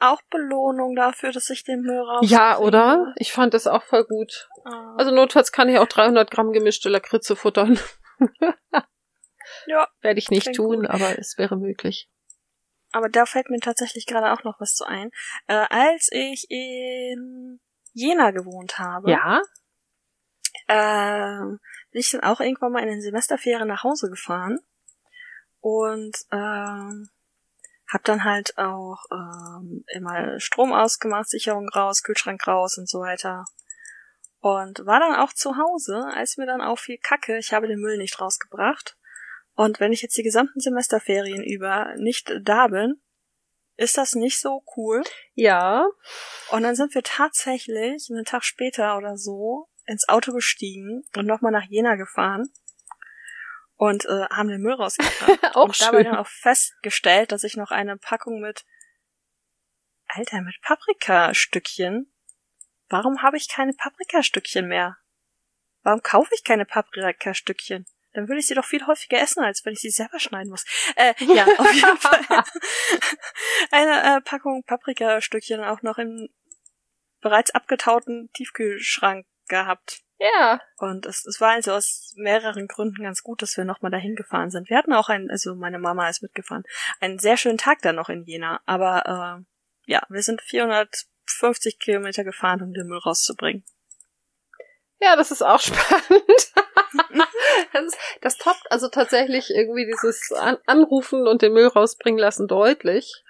[0.00, 2.28] auch Belohnung dafür, dass ich den Müll raus.
[2.28, 3.14] Ja, oder?
[3.16, 4.48] Ich fand das auch voll gut.
[4.64, 4.96] Ah.
[4.98, 7.78] Also notfalls kann ich auch 300 Gramm gemischte Lakritze futtern.
[9.66, 10.90] ja, Werde ich nicht tun, gut.
[10.90, 12.08] aber es wäre möglich.
[12.92, 15.10] Aber da fällt mir tatsächlich gerade auch noch was zu ein.
[15.46, 17.60] Äh, als ich in
[17.92, 19.42] Jena gewohnt habe, Ja?
[20.68, 21.58] ähm,
[21.90, 24.58] bin ich dann auch irgendwann mal in den Semesterferien nach Hause gefahren
[25.60, 27.08] und ähm,
[27.92, 33.44] hab dann halt auch ähm, immer Strom ausgemacht, Sicherung raus, Kühlschrank raus und so weiter.
[34.40, 37.98] Und war dann auch zu Hause, als mir dann auffiel, Kacke, ich habe den Müll
[37.98, 38.96] nicht rausgebracht.
[39.54, 43.00] Und wenn ich jetzt die gesamten Semesterferien über nicht da bin,
[43.76, 45.02] ist das nicht so cool.
[45.34, 45.86] Ja.
[46.50, 51.52] Und dann sind wir tatsächlich einen Tag später oder so ins Auto gestiegen und nochmal
[51.52, 52.50] nach Jena gefahren
[53.76, 55.56] und äh, haben den Müll rausgebracht.
[55.56, 56.04] Auch und dabei schön.
[56.12, 58.64] dann auch festgestellt, dass ich noch eine Packung mit
[60.06, 62.12] Alter, mit Paprikastückchen.
[62.88, 64.98] Warum habe ich keine Paprikastückchen mehr?
[65.82, 67.86] Warum kaufe ich keine Paprikastückchen?
[68.12, 70.64] Dann würde ich sie doch viel häufiger essen, als wenn ich sie selber schneiden muss.
[70.96, 72.20] Äh, ja, auf jeden Fall.
[73.70, 76.28] Eine äh, Packung Paprikastückchen auch noch im
[77.20, 80.02] bereits abgetauten Tiefkühlschrank gehabt.
[80.18, 80.60] Ja.
[80.76, 84.50] Und es, es war also aus mehreren Gründen ganz gut, dass wir nochmal dahin gefahren
[84.50, 84.70] sind.
[84.70, 86.64] Wir hatten auch einen, also meine Mama ist mitgefahren,
[87.00, 88.60] einen sehr schönen Tag dann noch in Jena.
[88.66, 93.64] Aber äh, ja, wir sind 450 Kilometer gefahren, um den Müll rauszubringen.
[95.00, 96.52] Ja, das ist auch spannend.
[97.72, 103.22] Das, das toppt also tatsächlich irgendwie dieses An Anrufen und den Müll rausbringen lassen deutlich.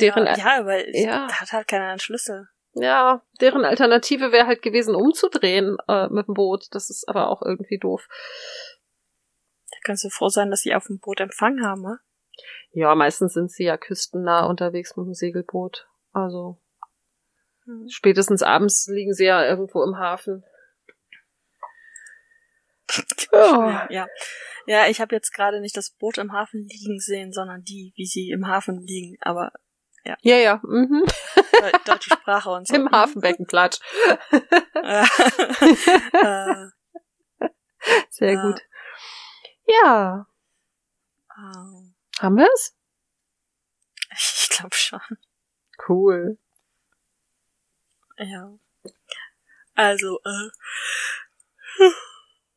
[0.00, 1.28] Deren, ja, ja, weil Ja.
[1.30, 2.48] hat halt keiner einen Schlüssel.
[2.72, 6.66] ja, deren Alternative wäre halt gewesen, umzudrehen äh, mit dem Boot.
[6.72, 8.06] Das ist aber auch irgendwie doof.
[9.70, 11.98] Da kannst du froh sein, dass sie auf dem Boot Empfang haben, ne?
[12.72, 15.86] Ja, meistens sind sie ja küstennah unterwegs mit dem Segelboot.
[16.12, 16.58] Also
[17.66, 17.86] Hm.
[17.88, 20.44] spätestens abends liegen sie ja irgendwo im Hafen.
[23.32, 23.86] Ja.
[23.90, 24.06] Ja.
[24.66, 28.06] Ja, ich habe jetzt gerade nicht das Boot im Hafen liegen sehen, sondern die, wie
[28.06, 29.16] sie im Hafen liegen.
[29.20, 29.52] Aber
[30.04, 30.60] Ja, ja.
[30.62, 31.04] Mhm.
[31.60, 32.74] Deu deutsche Sprache und so.
[32.74, 33.78] Im Hafenbeckenplatsch.
[34.86, 35.06] Äh,
[36.12, 36.68] äh,
[38.10, 38.42] Sehr Ja.
[38.42, 38.60] gut.
[39.66, 40.26] Ja.
[41.38, 42.76] ähm, Haben wir's?
[44.12, 45.00] ich glaube schon.
[45.88, 46.38] Cool.
[48.18, 48.52] Ja.
[49.74, 50.50] Also, äh,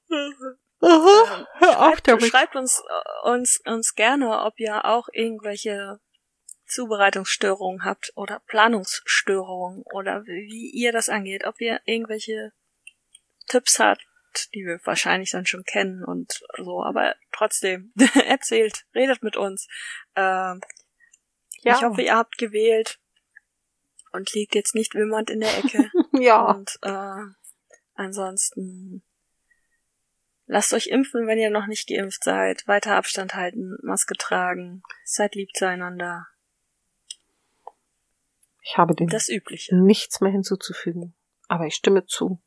[0.09, 1.47] Aha.
[1.53, 2.25] Hör auf schreibt, damit.
[2.25, 5.99] schreibt uns, äh, uns, uns gerne, ob ihr auch irgendwelche
[6.67, 12.51] Zubereitungsstörungen habt oder Planungsstörungen oder wie ihr das angeht, ob ihr irgendwelche
[13.47, 14.03] Tipps habt,
[14.53, 17.93] die wir wahrscheinlich dann schon kennen und so, aber trotzdem,
[18.27, 19.67] erzählt, redet mit uns.
[20.15, 20.61] Ähm,
[21.63, 21.75] Ja.
[21.75, 22.99] Ich hoffe, ihr habt gewählt
[24.11, 25.89] und liegt jetzt nicht wimmernd in der Ecke.
[26.19, 26.51] Ja.
[26.51, 27.21] Und äh,
[27.93, 29.03] ansonsten
[30.47, 32.67] lasst euch impfen, wenn ihr noch nicht geimpft seid.
[32.67, 36.27] Weiter Abstand halten, Maske tragen, seid lieb zueinander.
[38.63, 39.75] Ich habe dem Das Übliche.
[39.75, 41.13] nichts mehr hinzuzufügen.
[41.47, 42.41] Aber ich stimme zu.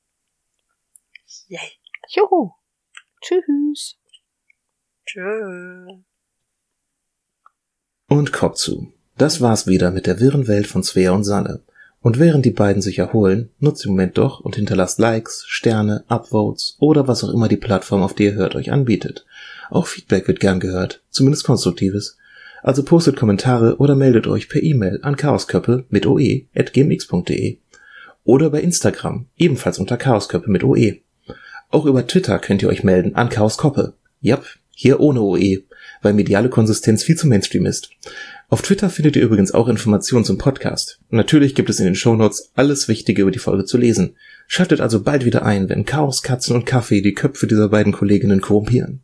[1.46, 1.78] Yay.
[2.09, 2.53] Juhu.
[3.22, 3.98] Tschüss.
[5.07, 6.03] Tschö.
[8.09, 8.92] Und Kopf zu.
[9.16, 11.62] Das war's wieder mit der wirren Welt von Svea und Sanne.
[12.03, 16.76] Und während die beiden sich erholen, nutzt den Moment doch und hinterlasst Likes, Sterne, Upvotes
[16.78, 19.26] oder was auch immer die Plattform, auf die ihr hört, euch anbietet.
[19.68, 22.16] Auch Feedback wird gern gehört, zumindest konstruktives.
[22.62, 27.59] Also postet Kommentare oder meldet euch per E-Mail an chaosköppe mit oe at gmx.de
[28.24, 30.98] oder bei Instagram, ebenfalls unter chaosköppe mit oe.
[31.70, 33.94] Auch über Twitter könnt ihr euch melden an chaoskoppe.
[34.20, 35.62] Jap, hier ohne oe,
[36.03, 37.90] weil mediale Konsistenz viel zu Mainstream ist.
[38.53, 40.98] Auf Twitter findet ihr übrigens auch Informationen zum Podcast.
[41.11, 44.16] Natürlich gibt es in den Shownotes alles Wichtige über die Folge zu lesen.
[44.48, 48.40] Schaltet also bald wieder ein, wenn Chaos, Katzen und Kaffee die Köpfe dieser beiden Kolleginnen
[48.40, 48.98] korrumpieren.